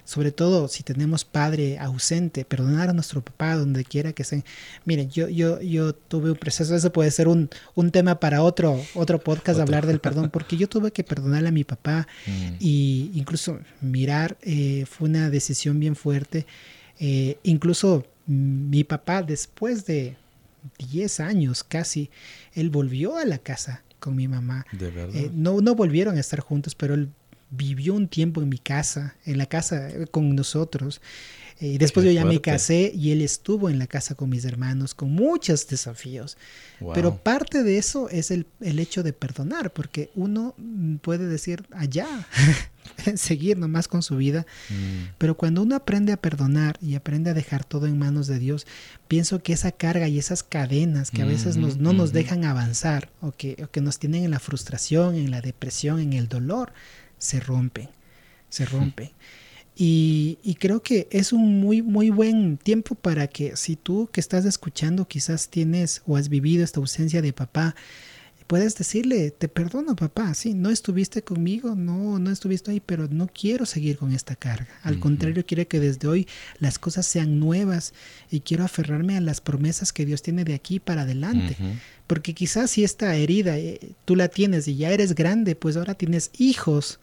sobre 0.06 0.32
todo 0.32 0.68
si 0.70 0.84
tenemos 0.84 1.26
padre 1.26 1.78
ausente, 1.80 2.46
perdonar 2.46 2.90
a 2.90 2.94
nuestro 2.94 3.22
papá 3.22 3.56
donde 3.56 3.84
quiera 3.84 4.14
que 4.14 4.24
sea. 4.24 4.42
Miren, 4.86 5.10
yo, 5.10 5.28
yo, 5.28 5.62
yo 5.62 5.94
tuve 5.94 6.32
un 6.32 6.38
proceso, 6.38 6.76
eso 6.76 6.94
puede 6.94 7.12
ser 7.12 7.28
un, 7.28 7.50
un 7.76 7.92
tema 7.92 8.20
para 8.20 8.42
otro, 8.42 8.82
otro 8.94 9.20
podcast, 9.20 9.60
hablar 9.60 9.86
del 9.86 10.00
perdón, 10.08 10.30
porque 10.30 10.56
yo 10.56 10.70
tuve 10.70 10.92
que 10.92 11.04
perdonarle 11.04 11.50
a 11.50 11.52
mi 11.52 11.66
papá 11.66 12.08
mm. 12.26 12.56
y 12.60 13.12
incluso 13.16 13.60
mirar 13.82 14.38
eh, 14.42 14.86
fue 14.90 15.10
una 15.10 15.30
decisión 15.30 15.80
bien 15.80 15.96
fuerte. 15.96 16.46
Eh, 17.00 17.38
incluso 17.44 18.06
mi 18.28 18.84
papá 18.84 19.24
después 19.24 19.86
de, 19.86 20.18
10 20.78 21.20
años 21.20 21.64
casi, 21.64 22.10
él 22.54 22.70
volvió 22.70 23.18
a 23.18 23.26
la 23.26 23.38
casa 23.38 23.84
con 24.00 24.16
mi 24.16 24.28
mamá. 24.28 24.66
De 24.72 24.92
verdad. 24.92 25.16
Eh, 25.16 25.32
no, 25.34 25.62
no 25.62 25.76
volvieron 25.76 26.18
a 26.18 26.20
estar 26.20 26.40
juntos, 26.40 26.76
pero 26.76 26.94
él 26.94 27.10
vivió 27.50 27.94
un 27.94 28.08
tiempo 28.08 28.42
en 28.42 28.50
mi 28.50 28.58
casa, 28.58 29.16
en 29.26 29.38
la 29.38 29.46
casa 29.46 29.90
eh, 29.90 30.08
con 30.10 30.36
nosotros. 30.36 31.02
Eh, 31.60 31.70
y 31.70 31.78
después 31.80 32.06
yo 32.06 32.12
ya 32.12 32.24
me 32.24 32.40
casé 32.40 32.92
y 32.94 33.12
él 33.12 33.22
estuvo 33.22 33.70
en 33.70 33.80
la 33.80 33.88
casa 33.88 34.14
con 34.14 34.30
mis 34.30 34.46
hermanos 34.46 34.94
con 34.94 35.12
muchos 35.12 35.68
desafíos. 35.68 36.38
Pero 36.94 37.18
parte 37.18 37.64
de 37.64 37.80
eso 37.80 38.10
es 38.10 38.30
el, 38.30 38.46
el, 38.62 38.78
hecho 38.78 39.02
de 39.02 39.12
perdonar, 39.12 39.74
porque 39.74 40.12
uno 40.14 40.54
mm, 40.58 40.98
puede 40.98 41.26
decir 41.26 41.66
allá, 41.72 42.08
seguir 43.16 43.58
nomás 43.58 43.88
con 43.88 44.04
su 44.04 44.18
vida. 44.18 44.46
Mm. 44.70 45.16
Pero 45.18 45.36
cuando 45.36 45.64
uno 45.64 45.76
aprende 45.76 46.14
a 46.14 46.18
perdonar 46.18 46.78
y 46.80 46.94
aprende 46.94 47.32
a 47.32 47.34
dejar 47.34 47.64
todo 47.64 47.88
en 47.88 47.98
manos 47.98 48.28
de 48.28 48.38
Dios, 48.38 48.68
pienso 49.08 49.42
que 49.42 49.54
esa 49.54 49.72
carga 49.72 50.08
y 50.08 50.20
esas 50.20 50.44
cadenas 50.44 51.10
que 51.10 51.24
a 51.24 51.26
veces 51.26 51.58
nos, 51.58 51.78
no 51.78 51.92
nos 51.92 52.14
dejan 52.14 52.46
avanzar 52.46 53.10
o 53.20 53.32
que, 53.32 53.58
o 53.64 53.72
que 53.72 53.82
nos 53.82 53.98
tienen 53.98 54.26
en 54.26 54.32
la 54.32 54.40
frustración, 54.40 55.16
en 55.16 55.32
la 55.32 55.42
depresión, 55.42 56.00
en 56.00 56.14
el 56.14 56.28
dolor, 56.28 56.72
se 57.18 57.40
rompen, 57.40 57.90
se 58.50 58.66
rompen. 58.66 59.12
Y, 59.76 60.40
y, 60.44 60.56
creo 60.56 60.82
que 60.82 61.08
es 61.12 61.34
un 61.34 61.60
muy, 61.60 61.84
muy 61.84 62.10
buen 62.10 62.58
tiempo 62.58 62.96
para 62.96 63.28
que 63.28 63.56
si 63.56 63.76
tú 63.76 64.10
que 64.12 64.20
estás 64.20 64.44
escuchando 64.46 65.08
quizás 65.08 65.50
tienes 65.50 66.02
o 66.08 66.18
has 66.18 66.30
vivido 66.30 66.64
esta 66.64 66.80
ausencia 66.80 67.22
de 67.22 67.32
papá, 67.32 67.76
puedes 68.48 68.76
decirle, 68.76 69.32
te 69.32 69.50
perdono 69.50 69.96
papá, 69.96 70.34
sí, 70.34 70.54
no 70.54 70.70
estuviste 70.70 71.22
conmigo, 71.22 71.76
no, 71.76 72.18
no 72.18 72.32
estuviste 72.32 72.72
ahí, 72.72 72.82
pero 72.84 73.08
no 73.10 73.28
quiero 73.28 73.66
seguir 73.66 73.98
con 73.98 74.14
esta 74.14 74.36
carga. 74.36 74.70
Al 74.84 75.00
contrario, 75.00 75.46
quiero 75.46 75.68
que 75.68 75.82
desde 75.82 76.08
hoy 76.08 76.28
las 76.60 76.80
cosas 76.80 77.06
sean 77.06 77.40
nuevas 77.40 77.94
y 78.32 78.40
quiero 78.40 78.64
aferrarme 78.64 79.18
a 79.18 79.22
las 79.22 79.42
promesas 79.42 79.92
que 79.92 80.06
Dios 80.06 80.22
tiene 80.22 80.46
de 80.46 80.54
aquí 80.54 80.80
para 80.80 81.02
adelante. 81.02 81.58
Porque 82.08 82.34
quizás 82.34 82.72
si 82.72 82.86
esta 82.86 83.14
herida 83.18 83.58
eh, 83.58 83.92
tú 84.06 84.16
la 84.16 84.30
tienes 84.30 84.68
y 84.70 84.78
ya 84.78 84.92
eres 84.92 85.14
grande, 85.14 85.56
pues 85.56 85.76
ahora 85.76 85.94
tienes 85.94 86.32
hijos, 86.38 87.00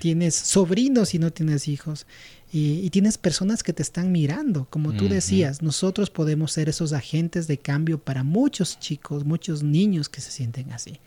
tienes 0.00 0.34
sobrinos 0.34 1.12
y 1.14 1.18
no 1.18 1.30
tienes 1.30 1.68
hijos. 1.68 2.06
Y, 2.50 2.88
tienes 2.90 3.18
personas 3.18 3.62
que 3.62 3.72
te 3.72 3.82
están 3.82 4.10
mirando. 4.10 4.66
Como 4.70 4.94
tú 4.94 5.08
decías, 5.08 5.60
nosotros 5.60 6.08
podemos 6.08 6.52
ser 6.52 6.68
esos 6.68 6.92
agentes 6.92 7.46
de 7.46 7.58
cambio 7.58 7.98
para 7.98 8.22
muchos 8.22 8.78
chicos, 8.80 9.24
muchos 9.24 9.62
niños 9.62 10.08
que 10.08 10.20
se 10.20 10.30
sienten 10.30 10.72
así. 10.72 10.98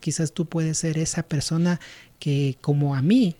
Quizás 0.00 0.32
tú 0.32 0.46
puedes 0.46 0.78
ser 0.78 0.98
esa 0.98 1.22
persona 1.22 1.80
que, 2.18 2.56
como 2.62 2.94
a 2.94 3.02
mí, 3.02 3.36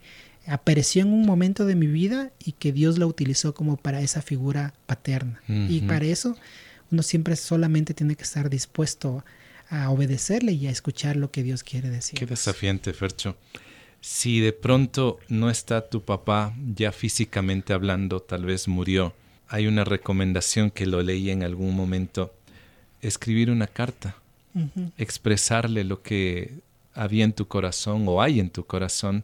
apareció 0.47 1.03
en 1.03 1.13
un 1.13 1.25
momento 1.25 1.65
de 1.65 1.77
mi 1.77 1.87
vida 1.87 2.31
y 2.45 2.53
que 2.53 2.73
Dios 2.73 2.99
la 2.99 3.07
utilizó 3.07 3.55
como 3.55 3.77
para 3.77 4.01
esa 4.01 4.21
figura 4.21 4.75
paterna. 4.87 5.41
Y 5.49 5.81
para 5.81 6.05
eso 6.05 6.37
uno 6.91 7.03
siempre 7.03 7.37
solamente 7.37 7.95
tiene 7.95 8.17
que 8.17 8.23
estar 8.23 8.49
dispuesto 8.49 9.25
a 9.69 9.91
obedecerle 9.91 10.53
y 10.53 10.67
a 10.67 10.71
escuchar 10.71 11.17
lo 11.17 11.31
que 11.31 11.43
Dios 11.43 11.65
quiere 11.65 11.91
decir. 11.91 12.19
Qué 12.19 12.27
desafiante, 12.27 12.93
Fercho. 12.93 13.37
Si 14.01 14.41
de 14.41 14.53
pronto 14.53 15.19
no 15.29 15.51
está 15.51 15.89
tu 15.89 16.03
papá 16.03 16.55
ya 16.75 16.93
físicamente 16.93 17.73
hablando, 17.73 18.21
tal 18.21 18.45
vez 18.45 18.69
murió, 18.69 19.15
hay 19.49 19.67
una 19.67 19.85
recomendación 19.85 20.71
que 20.71 20.87
lo 20.87 21.03
leí 21.03 21.31
en 21.31 21.43
algún 21.43 21.75
momento, 21.75 22.33
escribir 23.01 23.51
una 23.51 23.67
carta, 23.67 24.17
expresarle 24.97 25.85
lo 25.85 26.03
que 26.03 26.55
había 26.95 27.25
en 27.25 27.33
tu 27.33 27.47
corazón 27.47 28.05
o 28.09 28.23
hay 28.23 28.41
en 28.41 28.51
tu 28.51 28.65
corazón 28.65 29.23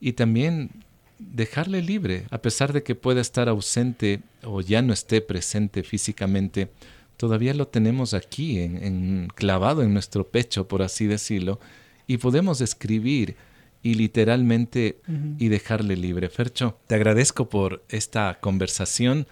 y 0.00 0.12
también 0.12 0.70
dejarle 1.18 1.80
libre, 1.80 2.26
a 2.30 2.38
pesar 2.38 2.72
de 2.72 2.82
que 2.82 2.94
pueda 2.94 3.20
estar 3.20 3.48
ausente 3.48 4.20
o 4.42 4.60
ya 4.60 4.82
no 4.82 4.92
esté 4.92 5.20
presente 5.20 5.82
físicamente, 5.82 6.68
todavía 7.16 7.54
lo 7.54 7.68
tenemos 7.68 8.14
aquí, 8.14 8.58
en, 8.58 9.28
clavado 9.34 9.82
en 9.82 9.92
nuestro 9.92 10.26
pecho, 10.26 10.66
por 10.66 10.82
así 10.82 11.06
decirlo, 11.06 11.60
y 12.06 12.18
podemos 12.18 12.60
escribir 12.60 13.36
y 13.84 13.94
literalmente 13.94 14.98
y 15.38 15.48
dejarle 15.48 15.94
libre. 15.96 16.30
Fercho, 16.30 16.80
te 16.86 16.94
agradezco 16.94 17.50
por 17.50 17.84
esta 17.90 18.38
conversación. 18.40 19.28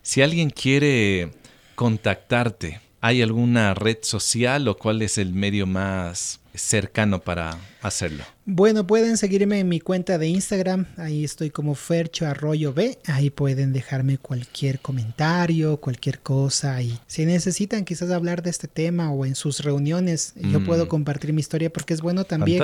Si 0.00 0.22
alguien 0.22 0.48
quiere 0.48 1.32
contactarte, 1.74 2.80
¿hay 3.00 3.20
alguna 3.20 3.74
red 3.74 3.98
social 4.02 4.68
o 4.68 4.78
cuál 4.78 5.02
es 5.02 5.18
el 5.18 5.32
medio 5.32 5.66
más 5.66 6.40
cercano 6.56 7.20
para 7.20 7.58
hacerlo? 7.82 8.24
Bueno, 8.48 8.86
pueden 8.86 9.16
seguirme 9.16 9.58
en 9.58 9.68
mi 9.68 9.80
cuenta 9.80 10.18
de 10.18 10.28
Instagram, 10.28 10.86
ahí 10.98 11.24
estoy 11.24 11.50
como 11.50 11.74
Fercho 11.74 12.26
Arroyo 12.26 12.72
B, 12.72 12.96
ahí 13.06 13.28
pueden 13.28 13.72
dejarme 13.72 14.18
cualquier 14.18 14.78
comentario, 14.78 15.78
cualquier 15.78 16.20
cosa 16.20 16.80
y 16.80 16.96
si 17.08 17.26
necesitan 17.26 17.84
quizás 17.84 18.12
hablar 18.12 18.44
de 18.44 18.50
este 18.50 18.68
tema 18.68 19.10
o 19.10 19.26
en 19.26 19.34
sus 19.34 19.64
reuniones, 19.64 20.34
yo 20.36 20.62
puedo 20.62 20.86
mm. 20.86 20.88
compartir 20.88 21.32
mi 21.32 21.40
historia 21.40 21.72
porque 21.72 21.92
es 21.92 22.00
bueno 22.00 22.22
también, 22.22 22.62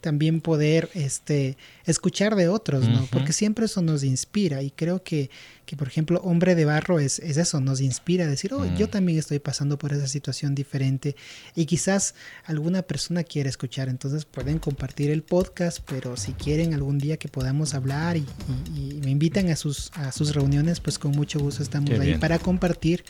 también 0.00 0.40
poder 0.40 0.88
este, 0.94 1.58
escuchar 1.84 2.34
de 2.34 2.48
otros, 2.48 2.88
¿no? 2.88 3.06
Porque 3.10 3.34
siempre 3.34 3.66
eso 3.66 3.82
nos 3.82 4.04
inspira 4.04 4.62
y 4.62 4.70
creo 4.70 5.02
que, 5.02 5.28
que 5.66 5.76
por 5.76 5.88
ejemplo, 5.88 6.22
Hombre 6.22 6.54
de 6.54 6.64
Barro 6.64 7.00
es, 7.00 7.18
es 7.18 7.36
eso, 7.36 7.60
nos 7.60 7.82
inspira 7.82 8.24
a 8.24 8.28
decir, 8.28 8.54
oh, 8.54 8.64
yo 8.76 8.86
mm. 8.86 8.90
también 8.90 9.18
estoy 9.18 9.40
pasando 9.40 9.78
por 9.78 9.92
esa 9.92 10.06
situación 10.06 10.54
diferente 10.54 11.16
y 11.54 11.66
quizás 11.66 12.14
alguna 12.44 12.80
persona 12.80 13.24
quiere 13.28 13.48
escuchar, 13.48 13.88
entonces 13.88 14.24
pueden 14.24 14.58
compartir 14.58 15.10
el 15.10 15.22
podcast, 15.22 15.78
pero 15.86 16.16
si 16.16 16.32
quieren 16.32 16.74
algún 16.74 16.98
día 16.98 17.16
que 17.16 17.28
podamos 17.28 17.74
hablar 17.74 18.16
y, 18.16 18.26
me 19.04 19.10
invitan 19.10 19.48
a 19.50 19.56
sus, 19.56 19.90
a 19.94 20.10
sus 20.12 20.34
reuniones, 20.34 20.80
pues 20.80 20.98
con 20.98 21.12
mucho 21.12 21.38
gusto 21.38 21.62
estamos 21.62 21.98
ahí 22.00 22.18
para 22.18 22.38
compartir 22.38 23.04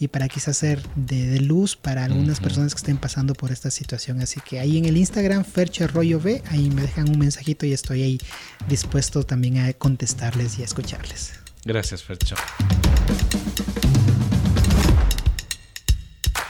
y 0.00 0.08
para 0.08 0.28
quizás 0.28 0.56
ser 0.56 0.80
de, 0.94 1.40
luz 1.40 1.76
para 1.76 2.04
algunas 2.04 2.40
personas 2.40 2.74
que 2.74 2.78
estén 2.78 2.98
pasando 2.98 3.34
por 3.34 3.50
esta 3.50 3.70
situación. 3.70 4.20
Así 4.20 4.40
que 4.40 4.60
ahí 4.60 4.78
en 4.78 4.84
el 4.84 4.96
Instagram, 4.96 5.44
Fercho 5.44 5.84
Arroyo 5.84 6.20
B, 6.20 6.42
ahí 6.46 6.70
me 6.70 6.82
dejan 6.82 7.08
un 7.08 7.18
mensajito 7.18 7.66
y 7.66 7.72
estoy 7.72 8.02
ahí 8.02 8.18
dispuesto 8.68 9.24
también 9.24 9.58
a 9.58 9.72
contestarles 9.72 10.58
y 10.58 10.62
a 10.62 10.64
escucharles. 10.64 11.32
Gracias, 11.64 12.02
Fercho. 12.02 12.36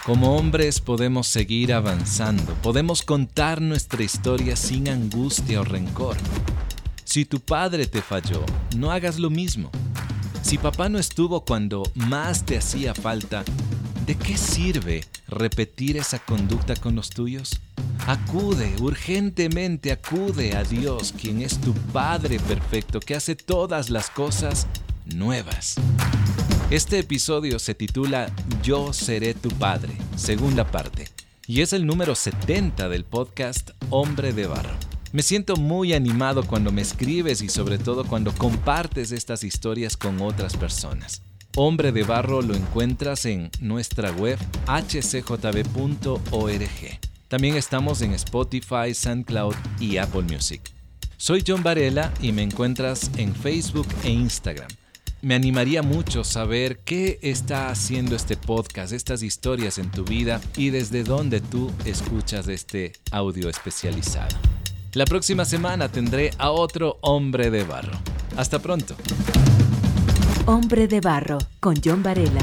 Como 0.09 0.39
hombres 0.39 0.81
podemos 0.81 1.27
seguir 1.27 1.71
avanzando, 1.71 2.55
podemos 2.63 3.03
contar 3.03 3.61
nuestra 3.61 4.03
historia 4.03 4.57
sin 4.57 4.89
angustia 4.89 5.61
o 5.61 5.65
rencor. 5.65 6.17
Si 7.05 7.27
tu 7.27 7.41
padre 7.41 7.87
te 7.87 8.01
falló, 8.01 8.43
no 8.75 8.91
hagas 8.91 9.19
lo 9.19 9.29
mismo. 9.29 9.71
Si 10.41 10.57
papá 10.57 10.89
no 10.89 10.99
estuvo 10.99 11.45
cuando 11.45 11.83
más 11.95 12.47
te 12.47 12.57
hacía 12.57 12.95
falta, 12.95 13.45
¿de 14.07 14.17
qué 14.17 14.39
sirve 14.39 15.05
repetir 15.27 15.99
esa 15.99 16.19
conducta 16.19 16.75
con 16.75 16.95
los 16.95 17.11
tuyos? 17.11 17.61
Acude, 18.07 18.77
urgentemente 18.81 19.93
acude 19.93 20.57
a 20.57 20.65
Dios, 20.65 21.13
quien 21.21 21.43
es 21.43 21.61
tu 21.61 21.75
Padre 21.93 22.41
perfecto, 22.41 22.99
que 22.99 23.15
hace 23.15 23.37
todas 23.37 23.91
las 23.91 24.09
cosas 24.09 24.69
nuevas. 25.05 25.75
Este 26.71 26.99
episodio 26.99 27.59
se 27.59 27.75
titula 27.75 28.31
Yo 28.63 28.93
seré 28.93 29.33
tu 29.33 29.49
padre, 29.49 29.97
segunda 30.17 30.71
parte, 30.71 31.09
y 31.47 31.63
es 31.63 31.73
el 31.73 31.87
número 31.87 32.15
70 32.15 32.91
del 32.91 33.05
podcast 33.05 33.71
Hombre 33.89 34.35
de 34.35 34.47
Barro. 34.47 34.77
Me 35.13 35.23
siento 35.23 35.57
muy 35.57 35.95
animado 35.95 36.47
cuando 36.47 36.71
me 36.71 36.83
escribes 36.83 37.41
y 37.41 37.49
sobre 37.49 37.79
todo 37.79 38.05
cuando 38.05 38.35
compartes 38.35 39.13
estas 39.13 39.45
historias 39.45 39.97
con 39.97 40.21
otras 40.21 40.59
personas. 40.59 41.23
Hombre 41.57 41.91
de 41.91 42.03
Barro 42.03 42.43
lo 42.43 42.55
encuentras 42.55 43.25
en 43.25 43.51
nuestra 43.63 44.11
web 44.11 44.39
hcjb.org. 44.67 45.71
También 47.29 47.57
estamos 47.57 48.03
en 48.03 48.13
Spotify, 48.13 48.93
SoundCloud 48.93 49.55
y 49.81 49.97
Apple 49.97 50.25
Music. 50.31 50.61
Soy 51.17 51.43
John 51.47 51.63
Varela 51.63 52.13
y 52.21 52.33
me 52.33 52.43
encuentras 52.43 53.11
en 53.17 53.35
Facebook 53.35 53.89
e 54.05 54.11
Instagram. 54.11 54.69
Me 55.21 55.35
animaría 55.35 55.83
mucho 55.83 56.23
saber 56.23 56.79
qué 56.85 57.19
está 57.23 57.71
haciendo 57.71 58.15
este 58.15 58.37
podcast, 58.37 58.93
estas 58.93 59.25
historias 59.25 59.79
en 59.79 59.91
tu 59.91 60.05
vida 60.05 60.41
y 60.57 60.71
desde 60.71 61.03
dónde 61.03 61.41
tú 61.41 61.73
escuchas 61.85 62.47
este 62.47 62.93
audio 63.11 63.49
especializado. 63.49 64.37
La 64.93 65.07
próxima 65.07 65.45
semana 65.45 65.89
tendré 65.89 66.31
a 66.39 66.51
otro 66.53 66.99
hombre 67.01 67.51
de 67.51 67.65
barro. 67.65 67.99
Hasta 68.37 68.61
pronto. 68.61 68.95
Hombre 70.47 70.87
de 70.87 71.01
barro 71.01 71.39
con 71.59 71.75
John 71.85 72.05
Varela. 72.05 72.43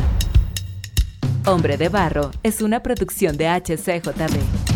Hombre 1.46 1.78
de 1.78 1.88
barro 1.88 2.32
es 2.44 2.62
una 2.62 2.84
producción 2.84 3.38
de 3.38 3.48
HCJB. 3.48 4.75